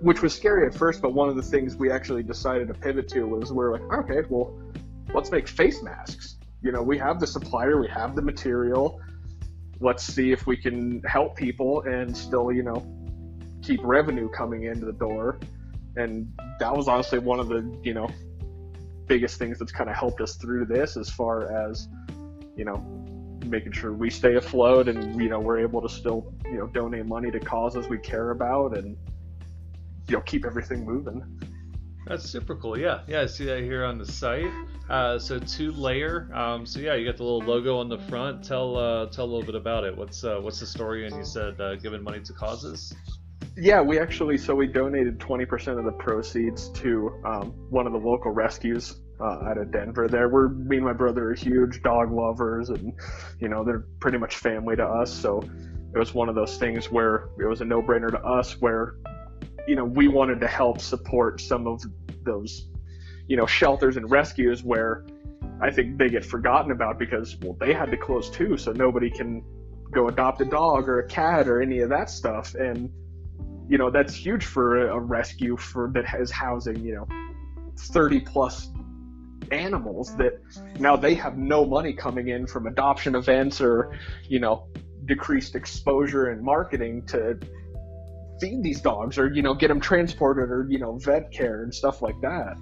which 0.00 0.22
was 0.22 0.34
scary 0.34 0.66
at 0.66 0.74
first, 0.74 1.02
but 1.02 1.12
one 1.12 1.28
of 1.28 1.36
the 1.36 1.42
things 1.42 1.76
we 1.76 1.90
actually 1.90 2.22
decided 2.22 2.68
to 2.68 2.74
pivot 2.74 3.08
to 3.08 3.26
was 3.26 3.52
we're 3.52 3.72
like, 3.72 3.92
okay, 3.92 4.22
well, 4.28 4.56
let's 5.12 5.30
make 5.30 5.48
face 5.48 5.82
masks. 5.82 6.36
You 6.62 6.72
know, 6.72 6.82
we 6.82 6.98
have 6.98 7.20
the 7.20 7.26
supplier, 7.26 7.80
we 7.80 7.88
have 7.88 8.14
the 8.14 8.22
material. 8.22 9.00
Let's 9.80 10.02
see 10.02 10.32
if 10.32 10.46
we 10.46 10.56
can 10.56 11.02
help 11.02 11.36
people 11.36 11.82
and 11.82 12.16
still, 12.16 12.52
you 12.52 12.62
know, 12.62 12.84
keep 13.62 13.80
revenue 13.82 14.28
coming 14.30 14.64
into 14.64 14.86
the 14.86 14.92
door. 14.92 15.38
And 15.96 16.32
that 16.60 16.74
was 16.74 16.88
honestly 16.88 17.18
one 17.18 17.40
of 17.40 17.48
the, 17.48 17.78
you 17.82 17.94
know, 17.94 18.08
biggest 19.06 19.38
things 19.38 19.58
that's 19.58 19.72
kind 19.72 19.88
of 19.88 19.96
helped 19.96 20.20
us 20.20 20.36
through 20.36 20.66
this 20.66 20.96
as 20.96 21.08
far 21.08 21.50
as, 21.50 21.88
you 22.56 22.64
know, 22.64 22.76
making 23.46 23.72
sure 23.72 23.92
we 23.92 24.10
stay 24.10 24.36
afloat 24.36 24.88
and, 24.88 25.20
you 25.20 25.28
know, 25.28 25.40
we're 25.40 25.60
able 25.60 25.80
to 25.80 25.88
still, 25.88 26.34
you 26.44 26.58
know, 26.58 26.66
donate 26.66 27.06
money 27.06 27.30
to 27.30 27.40
causes 27.40 27.88
we 27.88 27.98
care 27.98 28.30
about 28.30 28.76
and, 28.76 28.96
you 30.08 30.16
know 30.16 30.22
keep 30.22 30.44
everything 30.44 30.84
moving. 30.84 31.22
That's 32.08 32.24
super 32.24 32.56
cool. 32.56 32.78
Yeah, 32.78 33.02
yeah. 33.06 33.20
I 33.20 33.26
see 33.26 33.44
that 33.44 33.62
here 33.62 33.84
on 33.84 33.98
the 33.98 34.06
site. 34.06 34.50
Uh, 34.88 35.18
so 35.18 35.38
two 35.38 35.72
layer. 35.72 36.30
Um, 36.34 36.64
so 36.64 36.80
yeah, 36.80 36.94
you 36.94 37.04
got 37.04 37.18
the 37.18 37.24
little 37.24 37.42
logo 37.42 37.78
on 37.78 37.88
the 37.88 37.98
front. 37.98 38.42
Tell 38.42 38.76
uh, 38.76 39.06
tell 39.06 39.26
a 39.26 39.30
little 39.30 39.44
bit 39.44 39.54
about 39.54 39.84
it. 39.84 39.96
What's 39.96 40.24
uh, 40.24 40.38
what's 40.40 40.60
the 40.60 40.66
story? 40.66 41.06
And 41.06 41.14
you 41.14 41.24
said 41.24 41.60
uh, 41.60 41.76
giving 41.76 42.02
money 42.02 42.20
to 42.20 42.32
causes. 42.32 42.94
Yeah, 43.56 43.82
we 43.82 43.98
actually 43.98 44.38
so 44.38 44.54
we 44.54 44.66
donated 44.68 45.18
20% 45.18 45.78
of 45.78 45.84
the 45.84 45.92
proceeds 45.92 46.68
to 46.70 47.20
um, 47.24 47.50
one 47.70 47.86
of 47.86 47.92
the 47.92 47.98
local 47.98 48.30
rescues 48.30 48.96
uh, 49.20 49.48
out 49.48 49.58
of 49.58 49.72
Denver. 49.72 50.08
There, 50.08 50.28
we're 50.28 50.48
me 50.48 50.76
and 50.76 50.86
my 50.86 50.92
brother 50.92 51.30
are 51.30 51.34
huge 51.34 51.82
dog 51.82 52.12
lovers, 52.12 52.70
and 52.70 52.92
you 53.40 53.48
know 53.48 53.64
they're 53.64 53.84
pretty 54.00 54.18
much 54.18 54.36
family 54.36 54.76
to 54.76 54.84
us. 54.84 55.12
So 55.12 55.42
it 55.94 55.98
was 55.98 56.14
one 56.14 56.28
of 56.28 56.34
those 56.34 56.56
things 56.56 56.90
where 56.90 57.30
it 57.38 57.46
was 57.46 57.60
a 57.60 57.64
no-brainer 57.64 58.10
to 58.10 58.20
us, 58.20 58.60
where 58.60 58.94
you 59.68 59.76
know 59.76 59.84
we 59.84 60.08
wanted 60.08 60.40
to 60.40 60.48
help 60.48 60.80
support 60.80 61.40
some 61.40 61.66
of 61.66 61.82
those 62.24 62.68
you 63.28 63.36
know 63.36 63.46
shelters 63.46 63.98
and 63.98 64.10
rescues 64.10 64.64
where 64.64 65.04
I 65.60 65.70
think 65.70 65.98
they 65.98 66.08
get 66.08 66.24
forgotten 66.24 66.72
about 66.72 66.98
because 66.98 67.36
well 67.42 67.56
they 67.60 67.74
had 67.74 67.90
to 67.90 67.96
close 67.96 68.30
too, 68.30 68.56
so 68.56 68.72
nobody 68.72 69.10
can 69.10 69.44
go 69.90 70.08
adopt 70.08 70.40
a 70.40 70.44
dog 70.44 70.88
or 70.88 71.00
a 71.00 71.06
cat 71.06 71.48
or 71.48 71.60
any 71.60 71.80
of 71.80 71.90
that 71.90 72.10
stuff. 72.10 72.54
And 72.54 72.90
you 73.68 73.76
know 73.76 73.90
that's 73.90 74.14
huge 74.14 74.46
for 74.46 74.88
a, 74.88 74.98
rescue 74.98 75.56
for 75.56 75.90
that 75.92 76.06
has 76.06 76.30
housing 76.30 76.82
you 76.82 76.94
know 76.94 77.06
30 77.76 78.20
plus 78.20 78.70
animals 79.52 80.16
that 80.16 80.40
now 80.78 80.96
they 80.96 81.14
have 81.14 81.36
no 81.36 81.64
money 81.64 81.92
coming 81.92 82.28
in 82.28 82.46
from 82.46 82.66
adoption 82.66 83.14
events 83.14 83.60
or 83.60 83.96
you 84.28 84.40
know 84.40 84.66
decreased 85.04 85.54
exposure 85.54 86.30
and 86.30 86.42
marketing 86.42 87.04
to 87.06 87.38
feed 88.40 88.62
these 88.62 88.80
dogs 88.80 89.18
or 89.18 89.32
you 89.32 89.42
know 89.42 89.54
get 89.54 89.68
them 89.68 89.80
transported 89.80 90.50
or 90.50 90.66
you 90.68 90.78
know 90.78 90.96
vet 90.98 91.30
care 91.32 91.62
and 91.62 91.74
stuff 91.74 92.02
like 92.02 92.20
that 92.20 92.56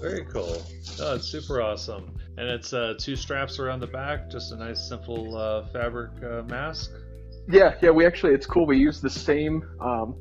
very 0.00 0.24
cool. 0.26 0.62
Oh, 1.00 1.14
it's 1.14 1.26
super 1.26 1.62
awesome. 1.62 2.14
And 2.36 2.48
it's 2.48 2.72
uh, 2.72 2.94
two 2.98 3.16
straps 3.16 3.58
around 3.58 3.80
the 3.80 3.86
back, 3.86 4.30
just 4.30 4.52
a 4.52 4.56
nice 4.56 4.88
simple 4.88 5.36
uh, 5.36 5.66
fabric 5.66 6.10
uh, 6.22 6.42
mask. 6.42 6.90
Yeah, 7.48 7.74
yeah. 7.82 7.90
We 7.90 8.06
actually, 8.06 8.34
it's 8.34 8.46
cool. 8.46 8.66
We 8.66 8.78
use 8.78 9.00
the 9.00 9.10
same 9.10 9.68
um, 9.80 10.16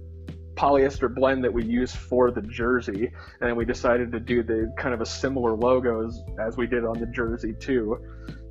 polyester 0.56 1.14
blend 1.14 1.44
that 1.44 1.54
we 1.54 1.64
use 1.64 1.96
for 1.96 2.32
the 2.32 2.42
jersey, 2.42 3.12
and 3.40 3.50
then 3.50 3.56
we 3.56 3.66
decided 3.66 4.12
to 4.12 4.20
do 4.20 4.44
the 4.44 4.74
kind 4.78 4.94
of 4.94 5.02
a 5.02 5.06
similar 5.06 5.56
logo 5.56 6.08
as, 6.08 6.22
as 6.40 6.58
we 6.58 6.68
did 6.68 6.84
on 6.84 7.00
the 7.00 7.06
jersey 7.08 7.54
too. 7.60 7.98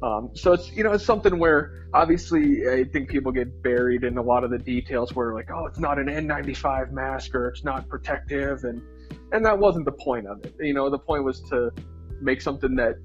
Um, 0.02 0.30
so 0.34 0.54
it's 0.54 0.70
you 0.72 0.82
know 0.82 0.92
it's 0.92 1.04
something 1.04 1.38
where 1.38 1.86
obviously 1.92 2.68
I 2.68 2.84
think 2.84 3.10
people 3.10 3.32
get 3.32 3.62
buried 3.62 4.02
in 4.02 4.16
a 4.16 4.22
lot 4.22 4.44
of 4.44 4.50
the 4.50 4.58
details 4.58 5.14
where 5.14 5.34
like 5.34 5.50
oh 5.50 5.66
it's 5.66 5.78
not 5.78 5.98
an 5.98 6.06
N95 6.06 6.90
mask 6.90 7.34
or 7.34 7.48
it's 7.48 7.64
not 7.64 7.86
protective 7.88 8.64
and 8.64 8.80
and 9.32 9.44
that 9.44 9.58
wasn't 9.58 9.84
the 9.84 9.92
point 9.92 10.26
of 10.26 10.44
it. 10.44 10.54
You 10.58 10.74
know, 10.74 10.90
the 10.90 10.98
point 10.98 11.24
was 11.24 11.40
to 11.50 11.70
make 12.20 12.40
something 12.40 12.74
that, 12.76 12.96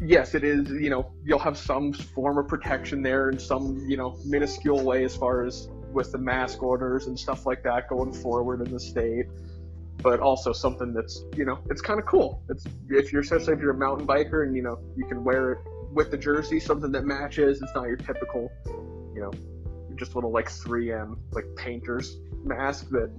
yes, 0.00 0.34
it 0.34 0.44
is. 0.44 0.70
You 0.70 0.90
know, 0.90 1.12
you'll 1.24 1.38
have 1.38 1.58
some 1.58 1.92
form 1.92 2.38
of 2.38 2.48
protection 2.48 3.02
there 3.02 3.30
in 3.30 3.38
some 3.38 3.84
you 3.88 3.96
know 3.96 4.18
minuscule 4.24 4.82
way 4.82 5.04
as 5.04 5.16
far 5.16 5.44
as 5.44 5.68
with 5.92 6.12
the 6.12 6.18
mask 6.18 6.62
orders 6.62 7.06
and 7.06 7.18
stuff 7.18 7.46
like 7.46 7.62
that 7.64 7.88
going 7.88 8.12
forward 8.12 8.66
in 8.66 8.72
the 8.72 8.80
state. 8.80 9.26
But 9.98 10.20
also 10.20 10.52
something 10.52 10.92
that's 10.92 11.24
you 11.36 11.44
know 11.44 11.58
it's 11.70 11.82
kind 11.82 12.00
of 12.00 12.06
cool. 12.06 12.42
It's 12.48 12.64
if 12.88 13.12
you're 13.12 13.22
especially 13.22 13.54
if 13.54 13.60
you're 13.60 13.72
a 13.72 13.78
mountain 13.78 14.06
biker 14.06 14.44
and 14.44 14.56
you 14.56 14.62
know 14.62 14.78
you 14.96 15.04
can 15.06 15.22
wear 15.22 15.52
it 15.52 15.58
with 15.92 16.10
the 16.10 16.16
jersey, 16.16 16.58
something 16.60 16.92
that 16.92 17.04
matches. 17.04 17.62
It's 17.62 17.74
not 17.74 17.86
your 17.86 17.96
typical, 17.96 18.50
you 19.14 19.20
know, 19.20 19.32
just 19.96 20.14
little 20.14 20.32
like 20.32 20.48
3M 20.48 21.18
like 21.32 21.44
painters 21.56 22.16
mask 22.44 22.88
that 22.90 23.10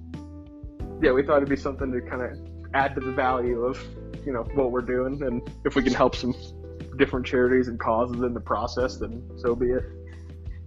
yeah, 1.01 1.11
we 1.11 1.23
thought 1.23 1.37
it'd 1.37 1.49
be 1.49 1.55
something 1.55 1.91
to 1.91 2.01
kind 2.01 2.21
of 2.21 2.39
add 2.73 2.95
to 2.95 3.01
the 3.01 3.11
value 3.11 3.63
of 3.63 3.81
you 4.25 4.31
know 4.31 4.43
what 4.53 4.71
we're 4.71 4.81
doing, 4.81 5.21
and 5.23 5.41
if 5.65 5.75
we 5.75 5.83
can 5.83 5.93
help 5.93 6.15
some 6.15 6.33
different 6.97 7.25
charities 7.25 7.67
and 7.67 7.79
causes 7.79 8.21
in 8.21 8.33
the 8.33 8.39
process, 8.39 8.97
then 8.97 9.23
so 9.37 9.55
be 9.55 9.71
it. 9.71 9.83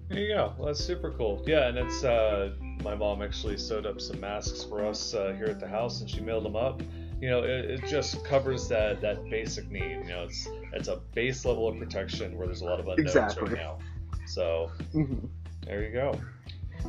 There 0.09 0.21
you 0.21 0.35
go. 0.35 0.55
Well, 0.57 0.67
that's 0.67 0.85
super 0.85 1.11
cool. 1.13 1.43
Yeah, 1.47 1.69
and 1.69 1.79
it's 1.79 2.05
uh, 2.05 2.53
my 2.83 2.95
mom 2.95 3.23
actually 3.23 3.57
sewed 3.57 3.87
up 3.87 4.01
some 4.01 4.21
masks 4.21 4.63
for 4.63 4.85
us 4.85 5.15
uh, 5.15 5.35
here 5.37 5.47
at 5.47 5.59
the 5.59 5.67
house, 5.67 6.01
and 6.01 6.09
she 6.09 6.21
mailed 6.21 6.45
them 6.45 6.57
up. 6.57 6.83
You 7.21 7.31
know, 7.31 7.43
it, 7.43 7.71
it, 7.71 7.87
just 7.87 8.25
covers 8.25 8.69
that 8.69 9.01
that 9.01 9.29
basic 9.31 9.71
need. 9.71 10.03
You 10.03 10.05
know, 10.05 10.25
it's 10.25 10.49
it's 10.73 10.89
a 10.89 10.97
base 11.15 11.45
level 11.45 11.67
of 11.67 11.79
protection 11.79 12.37
where 12.37 12.47
there's 12.47 12.61
a 12.61 12.67
lot 12.67 12.79
of 12.79 12.89
unknowns 12.89 13.17
exactly. 13.17 13.49
right 13.49 13.63
now. 13.63 13.79
So 14.27 14.71
mm-hmm. 14.93 15.27
there 15.65 15.83
you 15.83 15.93
go. 15.93 16.19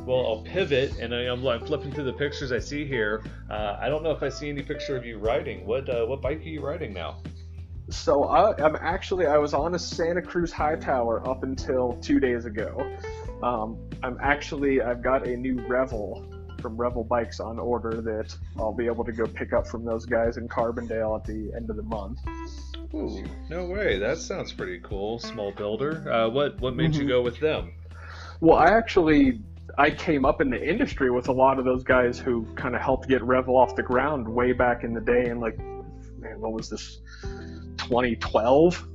Well, 0.04 0.26
I'll 0.26 0.42
pivot, 0.42 0.98
and 0.98 1.14
I, 1.14 1.24
am 1.24 1.46
I'm 1.46 1.64
flipping 1.64 1.92
through 1.92 2.04
the 2.04 2.12
pictures 2.12 2.52
I 2.52 2.58
see 2.58 2.84
here. 2.84 3.22
Uh, 3.50 3.78
I 3.80 3.88
don't 3.88 4.02
know 4.02 4.10
if 4.10 4.22
I 4.22 4.28
see 4.28 4.48
any 4.48 4.62
picture 4.62 4.96
of 4.96 5.04
you 5.04 5.18
riding. 5.18 5.66
What 5.66 5.88
uh, 5.88 6.04
what 6.04 6.20
bike 6.20 6.38
are 6.38 6.42
you 6.42 6.60
riding 6.60 6.92
now? 6.92 7.22
So 7.90 8.24
I, 8.24 8.50
am 8.64 8.76
actually 8.76 9.26
I 9.26 9.38
was 9.38 9.54
on 9.54 9.74
a 9.74 9.78
Santa 9.78 10.20
Cruz 10.20 10.52
Hightower 10.52 11.26
up 11.26 11.42
until 11.42 11.98
two 12.02 12.20
days 12.20 12.44
ago. 12.44 12.86
Um, 13.42 13.78
I'm 14.02 14.18
actually 14.20 14.82
I've 14.82 15.02
got 15.02 15.26
a 15.26 15.36
new 15.36 15.60
Revel 15.66 16.26
from 16.60 16.76
Revel 16.76 17.04
Bikes 17.04 17.40
on 17.40 17.58
order 17.58 18.00
that 18.00 18.36
I'll 18.58 18.74
be 18.74 18.86
able 18.86 19.04
to 19.04 19.12
go 19.12 19.26
pick 19.26 19.52
up 19.52 19.66
from 19.66 19.84
those 19.84 20.04
guys 20.04 20.36
in 20.36 20.48
Carbondale 20.48 21.18
at 21.18 21.24
the 21.24 21.52
end 21.56 21.70
of 21.70 21.76
the 21.76 21.82
month. 21.82 22.20
Ooh, 22.94 23.24
no 23.48 23.66
way! 23.66 23.98
That 23.98 24.18
sounds 24.18 24.52
pretty 24.52 24.80
cool. 24.80 25.18
Small 25.18 25.52
builder. 25.52 26.10
Uh, 26.10 26.28
what 26.28 26.58
what 26.60 26.74
made 26.74 26.92
mm-hmm. 26.92 27.02
you 27.02 27.08
go 27.08 27.22
with 27.22 27.38
them? 27.38 27.72
Well, 28.40 28.56
I 28.56 28.68
actually 28.68 29.40
I 29.76 29.90
came 29.90 30.24
up 30.24 30.40
in 30.40 30.50
the 30.50 30.62
industry 30.62 31.10
with 31.10 31.28
a 31.28 31.32
lot 31.32 31.58
of 31.58 31.64
those 31.64 31.84
guys 31.84 32.18
who 32.18 32.46
kind 32.54 32.74
of 32.74 32.80
helped 32.80 33.08
get 33.08 33.22
Revel 33.22 33.56
off 33.56 33.76
the 33.76 33.82
ground 33.82 34.26
way 34.26 34.52
back 34.52 34.84
in 34.84 34.94
the 34.94 35.00
day. 35.00 35.26
And 35.26 35.40
like, 35.40 35.58
man, 35.58 36.40
what 36.40 36.52
was 36.52 36.70
this? 36.70 37.00
2012 37.78 38.88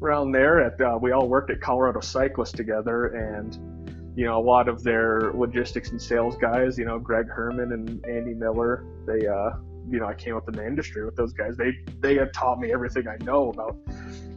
around 0.00 0.32
there. 0.32 0.60
At 0.60 0.80
uh, 0.80 0.98
we 1.00 1.12
all 1.12 1.28
worked 1.28 1.50
at 1.50 1.60
Colorado 1.60 2.00
Cyclist 2.00 2.56
together, 2.56 3.06
and 3.08 3.79
you 4.16 4.24
know 4.24 4.38
a 4.38 4.44
lot 4.44 4.68
of 4.68 4.82
their 4.82 5.32
logistics 5.34 5.90
and 5.90 6.00
sales 6.00 6.36
guys. 6.36 6.78
You 6.78 6.84
know, 6.84 6.98
Greg 6.98 7.28
Herman 7.28 7.72
and 7.72 8.04
Andy 8.06 8.34
Miller. 8.34 8.84
They, 9.06 9.26
uh, 9.26 9.50
you 9.88 10.00
know, 10.00 10.06
I 10.06 10.14
came 10.14 10.36
up 10.36 10.48
in 10.48 10.54
the 10.54 10.66
industry 10.66 11.04
with 11.04 11.16
those 11.16 11.32
guys. 11.32 11.56
They 11.56 11.72
they 12.00 12.16
had 12.16 12.32
taught 12.32 12.58
me 12.58 12.72
everything 12.72 13.06
I 13.08 13.22
know 13.24 13.50
about 13.50 13.76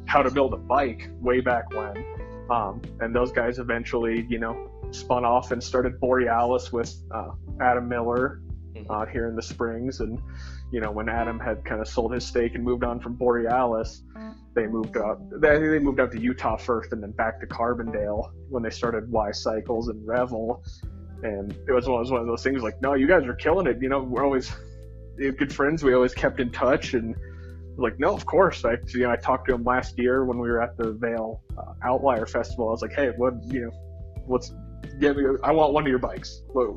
how 0.06 0.22
to 0.22 0.30
build 0.30 0.54
a 0.54 0.58
bike 0.58 1.10
way 1.20 1.42
back 1.42 1.74
when. 1.74 2.06
Um, 2.50 2.82
and 3.00 3.16
those 3.16 3.32
guys 3.32 3.58
eventually, 3.58 4.28
you 4.30 4.38
know, 4.38 4.70
spun 4.92 5.26
off 5.26 5.52
and 5.52 5.64
started 5.64 6.00
Borealis 6.00 6.72
with 6.72 6.96
uh, 7.12 7.32
Adam 7.60 7.88
Miller 7.88 8.42
mm-hmm. 8.74 8.92
uh, 8.92 9.06
here 9.06 9.28
in 9.28 9.36
the 9.36 9.42
Springs. 9.42 10.00
And, 10.00 10.20
you 10.72 10.82
know, 10.82 10.92
when 10.92 11.10
Adam 11.10 11.40
had 11.40 11.64
kind 11.66 11.82
of 11.82 11.88
sold 11.88 12.14
his 12.14 12.26
stake 12.26 12.56
and 12.56 12.64
moved 12.64 12.84
on 12.84 13.00
from 13.00 13.16
Borealis, 13.16 14.04
they 14.56 14.68
moved 14.68 14.98
up. 14.98 15.20
They, 15.42 15.60
they 15.60 15.80
moved 15.80 16.00
up 16.00 16.12
to 16.12 16.20
Utah 16.20 16.58
first 16.58 16.94
and 16.94 17.02
then 17.02 17.12
back 17.12 17.40
to 17.40 17.48
Carbondale 17.48 18.32
when 18.50 18.64
they 18.64 18.70
started 18.70 19.12
Why 19.12 19.32
Cycles 19.32 19.88
and 19.90 20.06
Revel. 20.08 20.64
And 21.24 21.52
it 21.68 21.72
was 21.72 21.88
one, 21.88 21.98
it 21.98 22.02
was 22.02 22.12
one 22.12 22.22
of 22.22 22.28
those 22.28 22.44
things 22.44 22.62
like, 22.62 22.82
no, 22.82 22.94
you 22.94 23.08
guys 23.08 23.24
are 23.26 23.34
killing 23.34 23.68
it. 23.68 23.82
You 23.82 23.90
know, 23.90 24.04
we're 24.04 24.24
always 24.24 24.52
good 25.18 25.54
friends. 25.54 25.84
We 25.84 25.94
always 25.94 26.14
kept 26.14 26.40
in 26.40 26.52
touch 26.52 26.94
and 26.94 27.16
like, 27.78 27.98
no, 28.00 28.14
of 28.14 28.26
course. 28.26 28.66
I, 28.66 28.78
you 28.90 29.00
know, 29.00 29.12
I 29.12 29.16
talked 29.16 29.48
to 29.48 29.56
him 29.56 29.64
last 29.64 29.98
year 29.98 30.26
when 30.26 30.38
we 30.38 30.50
were 30.50 30.62
at 30.62 30.78
the 30.78 30.92
Vail 30.94 31.42
uh, 31.58 31.74
Outlier 31.84 32.26
Festival. 32.26 32.68
I 32.68 32.72
was 32.72 32.82
like, 32.82 32.94
hey, 32.94 33.12
what, 33.18 33.34
you 33.46 33.62
know, 33.62 33.72
what's 34.26 34.54
give 35.00 35.18
me, 35.18 35.24
I 35.44 35.52
want 35.52 35.74
one 35.74 35.84
of 35.84 35.90
your 35.90 35.98
bikes. 35.98 36.44
What, 36.50 36.68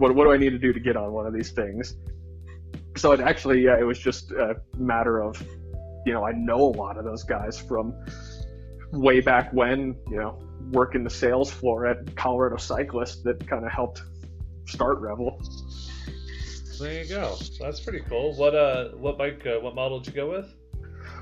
what, 0.00 0.14
what 0.14 0.24
do 0.24 0.32
I 0.32 0.38
need 0.38 0.50
to 0.50 0.58
do 0.58 0.72
to 0.72 0.80
get 0.80 0.96
on 0.96 1.12
one 1.12 1.26
of 1.26 1.34
these 1.34 1.50
things? 1.50 1.94
So 2.96 3.12
it 3.12 3.20
actually, 3.20 3.60
yeah, 3.60 3.78
it 3.78 3.84
was 3.84 3.98
just 3.98 4.32
a 4.32 4.56
matter 4.78 5.22
of, 5.22 5.40
you 6.06 6.14
know, 6.14 6.24
I 6.24 6.32
know 6.32 6.56
a 6.56 6.74
lot 6.74 6.96
of 6.96 7.04
those 7.04 7.22
guys 7.22 7.58
from 7.58 7.94
way 8.92 9.20
back 9.20 9.52
when, 9.52 9.94
you 10.08 10.16
know, 10.16 10.42
working 10.70 11.04
the 11.04 11.10
sales 11.10 11.50
floor 11.50 11.86
at 11.86 12.16
Colorado 12.16 12.56
Cyclist 12.56 13.24
that 13.24 13.46
kind 13.46 13.66
of 13.66 13.70
helped 13.70 14.02
start 14.66 14.98
Revel. 15.00 15.38
There 16.80 17.02
you 17.02 17.08
go. 17.08 17.36
That's 17.60 17.80
pretty 17.80 18.00
cool. 18.08 18.34
What 18.36 18.54
uh, 18.54 18.92
what 18.92 19.18
bike, 19.18 19.46
uh, 19.46 19.60
what 19.60 19.74
model 19.74 20.00
did 20.00 20.14
you 20.14 20.22
go 20.22 20.30
with? 20.30 20.54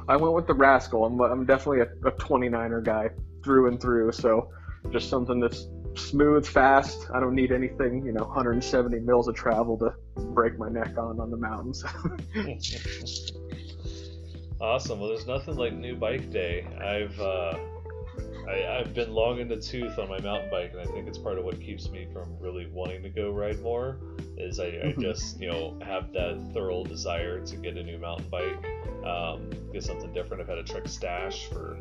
I 0.08 0.16
went 0.16 0.34
with 0.34 0.46
the 0.46 0.54
Rascal. 0.54 1.04
I'm, 1.04 1.20
I'm 1.20 1.44
definitely 1.44 1.80
a, 1.80 2.08
a 2.08 2.12
29er 2.12 2.84
guy 2.84 3.10
through 3.42 3.66
and 3.66 3.80
through. 3.80 4.12
So 4.12 4.52
just 4.92 5.10
something 5.10 5.40
that's 5.40 5.66
smooth, 5.94 6.46
fast. 6.46 7.06
I 7.12 7.20
don't 7.20 7.34
need 7.34 7.52
anything, 7.52 8.04
you 8.04 8.12
know, 8.12 8.24
170 8.24 9.00
mils 9.00 9.28
of 9.28 9.34
travel 9.34 9.76
to 9.78 9.94
break 10.20 10.58
my 10.58 10.68
neck 10.68 10.96
on 10.98 11.20
on 11.20 11.30
the 11.30 11.36
mountains. 11.36 11.84
awesome. 14.60 15.00
Well, 15.00 15.08
there's 15.08 15.26
nothing 15.26 15.56
like 15.56 15.74
new 15.74 15.96
bike 15.96 16.30
day. 16.30 16.66
I've 16.80 17.18
uh, 17.20 17.58
I, 18.48 18.78
have 18.78 18.94
been 18.94 19.12
long 19.12 19.40
in 19.40 19.48
the 19.48 19.56
tooth 19.56 19.98
on 19.98 20.08
my 20.08 20.20
mountain 20.20 20.50
bike, 20.50 20.72
and 20.72 20.80
I 20.80 20.86
think 20.86 21.06
it's 21.06 21.18
part 21.18 21.38
of 21.38 21.44
what 21.44 21.60
keeps 21.60 21.90
me 21.90 22.06
from 22.12 22.36
really 22.40 22.66
wanting 22.72 23.02
to 23.02 23.10
go 23.10 23.30
ride 23.30 23.60
more. 23.60 23.98
Is 24.36 24.58
I, 24.58 24.64
I 24.64 24.68
mm-hmm. 24.68 25.00
just 25.00 25.40
you 25.40 25.48
know 25.48 25.78
have 25.82 26.12
that 26.12 26.50
thorough 26.54 26.84
desire 26.84 27.40
to 27.40 27.56
get 27.56 27.76
a 27.76 27.82
new 27.82 27.98
mountain 27.98 28.28
bike, 28.30 28.64
um, 29.04 29.50
get 29.72 29.84
something 29.84 30.12
different. 30.12 30.42
I've 30.42 30.48
had 30.48 30.58
a 30.58 30.62
Trek 30.62 30.88
Stache 30.88 31.48
for 31.52 31.76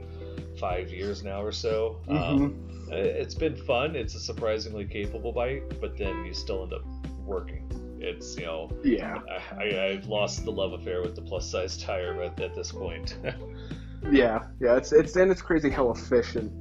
five 0.58 0.92
years 0.92 1.24
now 1.24 1.42
or 1.42 1.52
so. 1.52 2.00
Um, 2.08 2.18
mm-hmm. 2.18 2.44
Um, 2.46 2.98
it's 2.98 3.36
been 3.36 3.56
fun. 3.56 3.96
It's 3.96 4.16
a 4.16 4.20
surprisingly 4.20 4.86
capable 4.86 5.32
bike, 5.32 5.64
but 5.82 5.98
then 5.98 6.26
you 6.26 6.34
still 6.34 6.64
end 6.64 6.74
up 6.74 6.86
working 7.26 7.70
It's 8.00 8.38
you 8.38 8.46
know, 8.46 8.72
yeah, 8.84 9.20
I, 9.58 9.92
I've 9.92 10.08
lost 10.08 10.46
the 10.46 10.52
love 10.52 10.74
affair 10.74 11.02
with 11.02 11.16
the 11.16 11.22
plus 11.22 11.50
size 11.50 11.78
tire 11.78 12.22
at, 12.22 12.40
at 12.40 12.56
this 12.56 12.72
point. 12.72 13.18
yeah, 14.12 14.46
yeah, 14.60 14.78
it's 14.78 14.94
it's 14.94 15.16
and 15.16 15.32
it's 15.32 15.42
crazy 15.42 15.70
how 15.70 15.92
efficient 15.92 16.52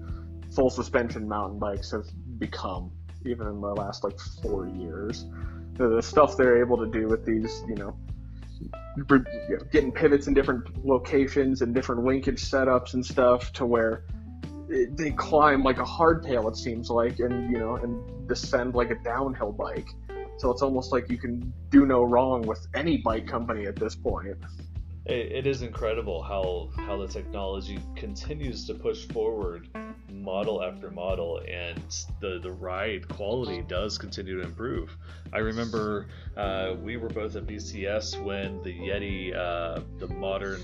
full 0.52 0.70
suspension 0.70 1.28
mountain 1.28 1.58
bikes 1.58 1.90
have 1.92 2.06
become, 2.38 2.90
even 3.24 3.46
in 3.46 3.60
the 3.60 3.74
last 3.74 4.04
like 4.04 4.18
four 4.42 4.66
years. 4.68 5.26
The, 5.74 5.88
the 5.88 6.02
stuff 6.02 6.36
they're 6.36 6.58
able 6.58 6.78
to 6.78 6.86
do 6.86 7.06
with 7.06 7.26
these, 7.26 7.62
you 7.68 7.74
know, 7.74 7.96
getting 9.70 9.92
pivots 9.92 10.26
in 10.26 10.34
different 10.34 10.84
locations 10.84 11.62
and 11.62 11.74
different 11.74 12.04
linkage 12.04 12.42
setups 12.42 12.94
and 12.94 13.04
stuff 13.04 13.52
to 13.52 13.66
where 13.66 14.04
it, 14.68 14.96
they 14.96 15.10
climb 15.10 15.62
like 15.62 15.78
a 15.78 15.84
hardtail 15.84 16.50
it 16.50 16.56
seems 16.56 16.90
like 16.90 17.18
and 17.20 17.50
you 17.50 17.58
know 17.58 17.76
and 17.76 18.28
descend 18.28 18.74
like 18.74 18.90
a 18.90 18.96
downhill 18.96 19.52
bike. 19.52 19.88
So 20.38 20.50
it's 20.50 20.62
almost 20.62 20.92
like 20.92 21.10
you 21.10 21.18
can 21.18 21.52
do 21.70 21.86
no 21.86 22.02
wrong 22.02 22.42
with 22.42 22.66
any 22.74 22.98
bike 22.98 23.26
company 23.26 23.66
at 23.66 23.76
this 23.76 23.94
point 23.94 24.36
it 25.08 25.46
is 25.46 25.62
incredible 25.62 26.22
how 26.22 26.68
how 26.84 26.96
the 26.96 27.06
technology 27.06 27.78
continues 27.94 28.66
to 28.66 28.74
push 28.74 29.06
forward 29.08 29.68
model 30.10 30.62
after 30.62 30.90
model 30.90 31.40
and 31.48 32.04
the 32.20 32.40
the 32.42 32.50
ride 32.50 33.06
quality 33.08 33.62
does 33.62 33.98
continue 33.98 34.40
to 34.40 34.46
improve 34.46 34.96
i 35.32 35.38
remember 35.38 36.08
uh, 36.36 36.74
we 36.82 36.96
were 36.96 37.08
both 37.08 37.36
at 37.36 37.46
bcs 37.46 38.20
when 38.24 38.60
the 38.62 38.72
yeti 38.72 39.34
uh, 39.36 39.80
the 39.98 40.08
modern 40.08 40.60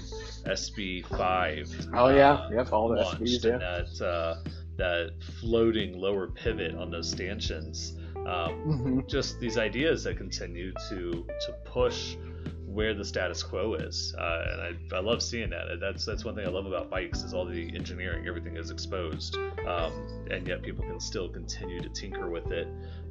sb5 0.46 1.90
oh 1.94 2.08
yeah 2.08 2.32
uh, 2.32 2.50
yep 2.52 2.72
all 2.72 2.88
the 2.88 2.96
SBs, 2.96 3.44
yeah. 3.44 3.58
that 3.58 4.04
uh, 4.04 4.42
that 4.76 5.12
floating 5.40 5.98
lower 5.98 6.26
pivot 6.26 6.74
on 6.74 6.90
those 6.90 7.08
stanchions 7.08 7.96
um, 8.16 8.26
mm-hmm. 8.26 9.00
just 9.06 9.38
these 9.38 9.58
ideas 9.58 10.02
that 10.04 10.16
continue 10.16 10.72
to 10.88 11.26
to 11.46 11.52
push 11.64 12.16
where 12.72 12.94
the 12.94 13.04
status 13.04 13.42
quo 13.42 13.74
is, 13.74 14.14
uh, 14.18 14.44
and 14.50 14.60
I, 14.92 14.96
I 14.96 15.00
love 15.00 15.22
seeing 15.22 15.50
that. 15.50 15.78
That's 15.80 16.04
that's 16.04 16.24
one 16.24 16.34
thing 16.34 16.46
I 16.46 16.50
love 16.50 16.66
about 16.66 16.90
bikes 16.90 17.22
is 17.22 17.34
all 17.34 17.44
the 17.44 17.74
engineering, 17.74 18.26
everything 18.26 18.56
is 18.56 18.70
exposed, 18.70 19.36
um, 19.66 19.92
and 20.30 20.46
yet 20.46 20.62
people 20.62 20.84
can 20.84 20.98
still 20.98 21.28
continue 21.28 21.80
to 21.80 21.88
tinker 21.90 22.30
with 22.30 22.50
it 22.50 22.66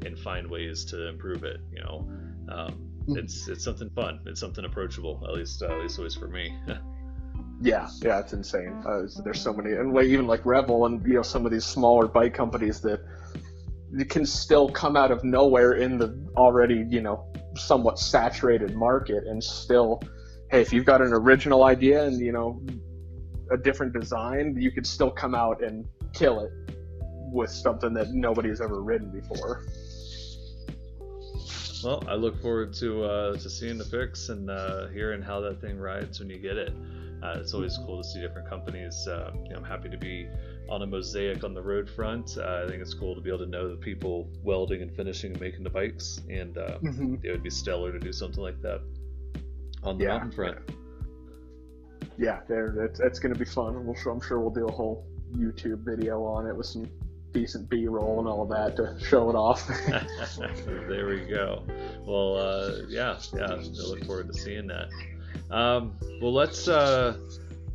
and 0.05 0.17
find 0.19 0.49
ways 0.49 0.83
to 0.85 1.07
improve 1.07 1.43
it. 1.43 1.59
You 1.71 1.83
know, 1.83 2.09
um, 2.49 2.73
hmm. 3.05 3.17
it's 3.17 3.47
it's 3.47 3.63
something 3.63 3.89
fun. 3.91 4.19
It's 4.25 4.39
something 4.39 4.65
approachable. 4.65 5.23
At 5.27 5.33
least 5.33 5.61
uh, 5.61 5.67
at 5.67 5.79
least 5.79 5.99
always 5.99 6.15
for 6.15 6.27
me. 6.27 6.55
yeah, 7.61 7.87
yeah, 8.01 8.19
it's 8.19 8.33
insane. 8.33 8.81
Uh, 8.85 9.03
there's 9.23 9.41
so 9.41 9.53
many, 9.53 9.73
and 9.73 9.93
like, 9.93 10.07
even 10.07 10.25
like 10.25 10.45
Revel 10.45 10.87
and 10.87 11.05
you 11.05 11.13
know 11.13 11.21
some 11.21 11.45
of 11.45 11.51
these 11.51 11.65
smaller 11.65 12.07
bike 12.07 12.33
companies 12.33 12.81
that 12.81 13.01
can 14.09 14.25
still 14.25 14.69
come 14.69 14.95
out 14.95 15.11
of 15.11 15.23
nowhere 15.23 15.73
in 15.73 15.97
the 15.97 16.17
already 16.35 16.85
you 16.89 17.01
know 17.01 17.25
somewhat 17.55 17.99
saturated 17.99 18.75
market 18.75 19.25
and 19.25 19.43
still 19.43 20.01
hey 20.49 20.61
if 20.61 20.71
you've 20.71 20.85
got 20.85 21.01
an 21.01 21.13
original 21.13 21.63
idea 21.63 22.03
and 22.03 22.19
you 22.19 22.31
know 22.31 22.61
a 23.51 23.57
different 23.57 23.93
design 23.93 24.55
you 24.57 24.71
could 24.71 24.87
still 24.87 25.11
come 25.11 25.35
out 25.35 25.63
and 25.63 25.85
kill 26.13 26.39
it 26.39 26.51
with 27.31 27.49
something 27.49 27.93
that 27.93 28.11
nobody's 28.11 28.59
ever 28.59 28.83
ridden 28.83 29.09
before. 29.09 29.63
Well 31.83 32.03
i 32.07 32.13
look 32.13 32.41
forward 32.41 32.73
to 32.75 33.03
uh, 33.03 33.37
to 33.37 33.49
seeing 33.49 33.77
the 33.77 33.85
fix 33.85 34.29
and 34.29 34.49
uh, 34.49 34.87
hearing 34.87 35.21
how 35.21 35.39
that 35.41 35.59
thing 35.61 35.77
rides 35.77 36.19
when 36.19 36.29
you 36.29 36.37
get 36.37 36.57
it 36.57 36.73
uh, 37.23 37.37
it's 37.39 37.53
always 37.53 37.77
cool 37.85 38.01
to 38.01 38.07
see 38.07 38.19
different 38.19 38.49
companies 38.49 39.07
uh, 39.07 39.31
you 39.43 39.49
know, 39.49 39.57
i'm 39.57 39.63
happy 39.63 39.89
to 39.89 39.97
be 39.97 40.27
on 40.71 40.81
a 40.83 40.87
mosaic 40.87 41.43
on 41.43 41.53
the 41.53 41.61
road 41.61 41.89
front. 41.89 42.37
Uh, 42.37 42.63
I 42.63 42.69
think 42.69 42.81
it's 42.81 42.93
cool 42.93 43.13
to 43.13 43.21
be 43.21 43.29
able 43.29 43.39
to 43.39 43.45
know 43.45 43.69
the 43.69 43.75
people 43.75 44.29
welding 44.41 44.81
and 44.81 44.95
finishing 44.95 45.33
and 45.33 45.41
making 45.41 45.63
the 45.63 45.69
bikes, 45.69 46.21
and 46.29 46.57
uh, 46.57 46.77
mm-hmm. 46.81 47.15
it 47.23 47.31
would 47.31 47.43
be 47.43 47.49
stellar 47.49 47.91
to 47.91 47.99
do 47.99 48.13
something 48.13 48.41
like 48.41 48.61
that 48.61 48.81
on 49.83 49.97
the 49.97 50.05
yeah. 50.05 50.11
mountain 50.11 50.31
front. 50.31 50.57
Yeah, 52.17 52.39
there, 52.47 52.89
it's 52.99 53.19
going 53.19 53.33
to 53.33 53.39
be 53.39 53.45
fun. 53.45 53.85
We'll, 53.85 53.95
I'm 54.09 54.21
sure 54.21 54.39
we'll 54.39 54.49
do 54.49 54.67
a 54.67 54.71
whole 54.71 55.05
YouTube 55.35 55.83
video 55.83 56.23
on 56.23 56.47
it 56.47 56.55
with 56.55 56.67
some 56.67 56.89
decent 57.33 57.69
B-roll 57.69 58.19
and 58.19 58.27
all 58.27 58.43
of 58.43 58.49
that 58.49 58.75
to 58.75 58.97
show 59.03 59.29
it 59.29 59.35
off. 59.35 59.67
there 60.87 61.07
we 61.07 61.21
go. 61.21 61.63
Well, 62.05 62.37
uh, 62.37 62.71
yeah, 62.87 63.19
yeah, 63.33 63.45
I 63.45 63.55
look 63.55 64.05
forward 64.05 64.27
to 64.27 64.33
seeing 64.33 64.67
that. 64.67 64.89
Um, 65.49 65.93
well, 66.21 66.33
let's 66.33 66.67
uh, 66.67 67.17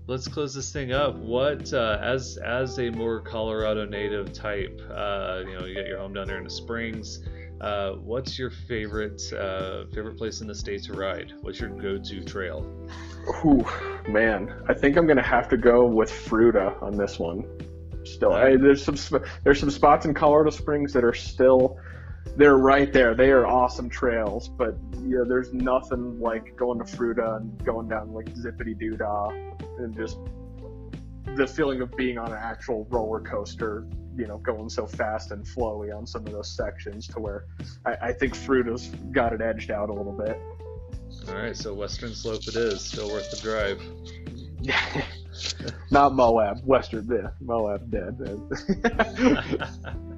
let's 0.07 0.29
close 0.29 0.55
this 0.55 0.73
thing 0.73 0.93
up. 0.93 1.17
What 1.17 1.73
uh, 1.73 1.99
as 2.03 2.39
as 2.39 2.79
a 2.79 2.91
more 2.91 3.21
Colorado 3.21 3.85
native 3.85 4.33
type, 4.33 4.81
uh, 4.91 5.43
you 5.47 5.59
know, 5.59 5.67
you 5.67 5.75
got 5.75 5.87
your 5.87 5.99
home 5.99 6.15
down 6.15 6.27
there 6.27 6.39
in 6.39 6.45
the 6.45 6.51
Springs. 6.51 7.21
Uh, 7.61 7.93
what's 7.93 8.39
your 8.39 8.51
favorite 8.51 9.23
uh, 9.33 9.85
favorite 9.95 10.17
place 10.19 10.41
in 10.41 10.47
the 10.47 10.55
state 10.55 10.83
to 10.85 10.93
ride? 10.93 11.33
What's 11.41 11.59
your 11.59 11.71
go-to 11.71 12.23
trail? 12.23 12.67
Ooh, 13.45 13.65
man, 14.09 14.63
I 14.69 14.75
think 14.75 14.97
I'm 14.97 15.07
gonna 15.07 15.23
have 15.23 15.49
to 15.49 15.57
go 15.57 15.87
with 15.87 16.11
Fruita 16.11 16.81
on 16.83 16.97
this 16.97 17.19
one. 17.19 17.45
Still, 18.05 18.33
I, 18.33 18.57
there's 18.57 18.85
some 18.85 19.23
there's 19.43 19.59
some 19.59 19.71
spots 19.71 20.07
in 20.07 20.15
Colorado 20.15 20.51
Springs 20.51 20.93
that 20.93 21.03
are 21.03 21.15
still 21.15 21.79
they're 22.37 22.59
right 22.59 22.93
there. 22.93 23.15
They 23.15 23.31
are 23.31 23.47
awesome 23.47 23.89
trails, 23.89 24.49
but 24.49 24.77
yeah, 25.05 25.23
there's 25.27 25.53
nothing 25.53 26.21
like 26.21 26.57
going 26.57 26.79
to 26.79 26.85
Fruita 26.85 27.39
and 27.39 27.65
going 27.65 27.89
down 27.89 28.13
like 28.13 28.27
Zippity 28.35 28.79
Doo 28.79 28.97
Dah 28.97 29.29
and 29.79 29.95
just 29.97 30.19
the 31.37 31.47
feeling 31.47 31.81
of 31.81 31.95
being 31.97 32.19
on 32.19 32.33
an 32.33 32.39
actual 32.41 32.87
roller 32.91 33.21
coaster, 33.21 33.87
you 34.17 34.27
know, 34.27 34.39
going 34.39 34.69
so 34.69 34.87
fast 34.87 35.31
and 35.31 35.45
flowy 35.45 35.95
on 35.97 36.07
some 36.07 36.27
of 36.27 36.33
those 36.33 36.51
sections 36.51 37.07
to 37.09 37.21
where 37.21 37.45
I, 37.85 37.97
I 38.09 38.13
think 38.13 38.35
Fruita's 38.35 38.89
got 39.13 39.33
it 39.33 39.41
edged 39.41 39.71
out 39.71 39.91
a 39.91 39.93
little 39.93 40.13
bit. 40.13 40.39
All 41.29 41.35
right, 41.35 41.57
so 41.57 41.75
Western 41.75 42.15
Slope 42.15 42.47
it 42.47 42.57
is. 42.57 42.85
Still 42.85 43.09
worth 43.09 43.31
the 43.31 43.37
drive. 43.39 43.83
Not 45.91 46.15
Moab. 46.15 46.61
Western, 46.65 47.09
yeah. 47.11 47.31
Moab 47.41 47.91
dead. 47.91 48.19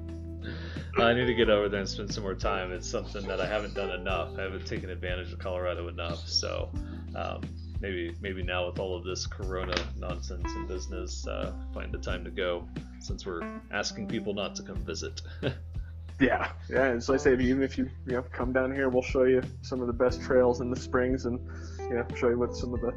I 0.97 1.13
need 1.13 1.25
to 1.25 1.33
get 1.33 1.49
over 1.49 1.69
there 1.69 1.81
and 1.81 1.89
spend 1.89 2.13
some 2.13 2.23
more 2.23 2.35
time. 2.35 2.71
It's 2.71 2.89
something 2.89 3.25
that 3.27 3.39
I 3.39 3.47
haven't 3.47 3.73
done 3.73 3.91
enough. 3.91 4.37
I 4.37 4.41
haven't 4.41 4.65
taken 4.65 4.89
advantage 4.89 5.31
of 5.31 5.39
Colorado 5.39 5.87
enough. 5.87 6.27
So 6.27 6.69
um, 7.15 7.41
maybe 7.79 8.15
maybe 8.21 8.43
now 8.43 8.67
with 8.67 8.79
all 8.79 8.97
of 8.97 9.03
this 9.03 9.25
Corona 9.25 9.75
nonsense 9.97 10.45
and 10.45 10.67
business, 10.67 11.27
uh, 11.27 11.53
find 11.73 11.91
the 11.91 11.99
time 11.99 12.23
to 12.23 12.31
go. 12.31 12.67
Since 12.99 13.25
we're 13.25 13.41
asking 13.71 14.07
people 14.07 14.33
not 14.33 14.55
to 14.55 14.63
come 14.63 14.77
visit. 14.77 15.21
yeah, 16.19 16.51
yeah. 16.69 16.85
And 16.85 17.03
so 17.03 17.13
I 17.13 17.17
say, 17.17 17.33
even 17.33 17.63
if 17.63 17.77
you 17.77 17.89
you 18.05 18.13
know 18.13 18.23
come 18.31 18.51
down 18.51 18.73
here, 18.73 18.89
we'll 18.89 19.03
show 19.03 19.23
you 19.23 19.41
some 19.61 19.81
of 19.81 19.87
the 19.87 19.93
best 19.93 20.21
trails 20.21 20.59
in 20.59 20.69
the 20.69 20.79
springs, 20.79 21.25
and 21.25 21.39
you 21.79 21.95
know 21.95 22.05
show 22.15 22.29
you 22.29 22.37
what 22.37 22.55
some 22.55 22.73
of 22.73 22.81
the 22.81 22.93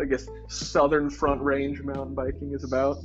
I 0.00 0.04
guess 0.04 0.26
southern 0.48 1.08
front 1.08 1.40
range 1.40 1.80
mountain 1.82 2.14
biking 2.14 2.52
is 2.52 2.64
about. 2.64 2.98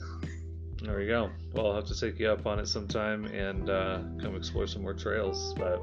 There 0.82 0.98
we 0.98 1.08
go. 1.08 1.30
Well, 1.54 1.68
I'll 1.68 1.76
have 1.76 1.86
to 1.86 2.00
take 2.00 2.20
you 2.20 2.30
up 2.30 2.46
on 2.46 2.60
it 2.60 2.68
sometime 2.68 3.26
and 3.26 3.70
uh, 3.70 4.00
come 4.22 4.36
explore 4.36 4.66
some 4.66 4.82
more 4.82 4.94
trails. 4.94 5.54
But 5.58 5.82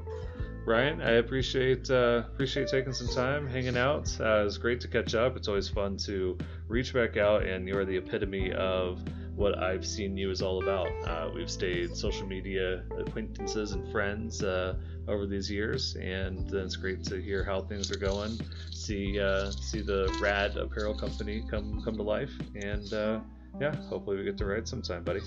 Ryan, 0.66 1.02
I 1.02 1.12
appreciate 1.12 1.90
uh, 1.90 2.22
appreciate 2.26 2.68
taking 2.68 2.92
some 2.92 3.08
time 3.08 3.46
hanging 3.46 3.76
out. 3.76 4.08
Uh, 4.18 4.44
it's 4.46 4.56
great 4.56 4.80
to 4.80 4.88
catch 4.88 5.14
up. 5.14 5.36
It's 5.36 5.48
always 5.48 5.68
fun 5.68 5.98
to 5.98 6.38
reach 6.66 6.94
back 6.94 7.16
out, 7.16 7.42
and 7.42 7.68
you're 7.68 7.84
the 7.84 7.98
epitome 7.98 8.52
of 8.52 9.02
what 9.36 9.62
I've 9.62 9.86
seen 9.86 10.16
you 10.16 10.30
is 10.30 10.40
all 10.40 10.62
about. 10.62 10.88
Uh, 11.04 11.30
we've 11.34 11.50
stayed 11.50 11.94
social 11.94 12.26
media 12.26 12.82
acquaintances 12.98 13.72
and 13.72 13.86
friends 13.92 14.42
uh, 14.42 14.76
over 15.06 15.26
these 15.26 15.50
years, 15.50 15.94
and 15.96 16.50
it's 16.52 16.74
great 16.74 17.04
to 17.04 17.20
hear 17.20 17.44
how 17.44 17.60
things 17.60 17.92
are 17.92 17.98
going. 17.98 18.40
See 18.70 19.20
uh, 19.20 19.50
see 19.50 19.82
the 19.82 20.16
Rad 20.22 20.56
Apparel 20.56 20.94
Company 20.94 21.44
come 21.50 21.82
come 21.84 21.96
to 21.96 22.02
life, 22.02 22.32
and 22.54 22.92
uh, 22.94 23.20
yeah, 23.60 23.74
hopefully 23.88 24.16
we 24.16 24.24
get 24.24 24.36
to 24.38 24.46
ride 24.46 24.68
sometime, 24.68 25.02
buddy. 25.04 25.20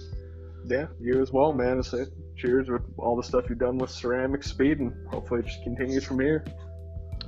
Yeah, 0.65 0.88
you 1.00 1.22
as 1.22 1.32
well, 1.32 1.54
man. 1.54 1.82
So, 1.84 2.06
cheers 2.36 2.70
with 2.70 2.82
all 2.98 3.15
the 3.15 3.24
stuff 3.24 3.46
you've 3.50 3.60
done 3.60 3.78
with 3.78 3.89
ceramic 3.89 4.44
speed, 4.44 4.80
and 4.80 4.94
hopefully 5.08 5.42
it 5.42 5.48
just 5.48 5.63
continues 5.63 6.04
from 6.04 6.20
here. 6.20 6.46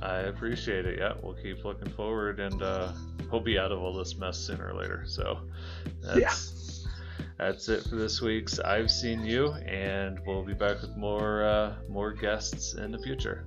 I 0.02 0.18
appreciate 0.18 0.84
it. 0.84 0.98
Yeah, 0.98 1.14
we'll 1.22 1.34
keep 1.34 1.64
looking 1.64 1.90
forward, 1.92 2.40
and 2.40 2.62
uh, 2.62 2.92
we'll 3.30 3.40
be 3.40 3.58
out 3.58 3.72
of 3.72 3.80
all 3.80 3.96
this 3.96 4.16
mess 4.16 4.38
sooner 4.38 4.68
or 4.68 4.74
later. 4.74 5.04
So, 5.06 5.40
that's, 6.02 6.18
yeah. 6.18 6.62
That's 7.38 7.68
it 7.68 7.84
for 7.84 7.96
this 7.96 8.20
week's 8.20 8.60
I've 8.60 8.90
Seen 8.90 9.24
You, 9.24 9.52
and 9.52 10.20
we'll 10.26 10.44
be 10.44 10.54
back 10.54 10.80
with 10.82 10.96
more 10.96 11.44
uh, 11.44 11.74
more 11.88 12.12
guests 12.12 12.74
in 12.74 12.92
the 12.92 12.98
future. 12.98 13.44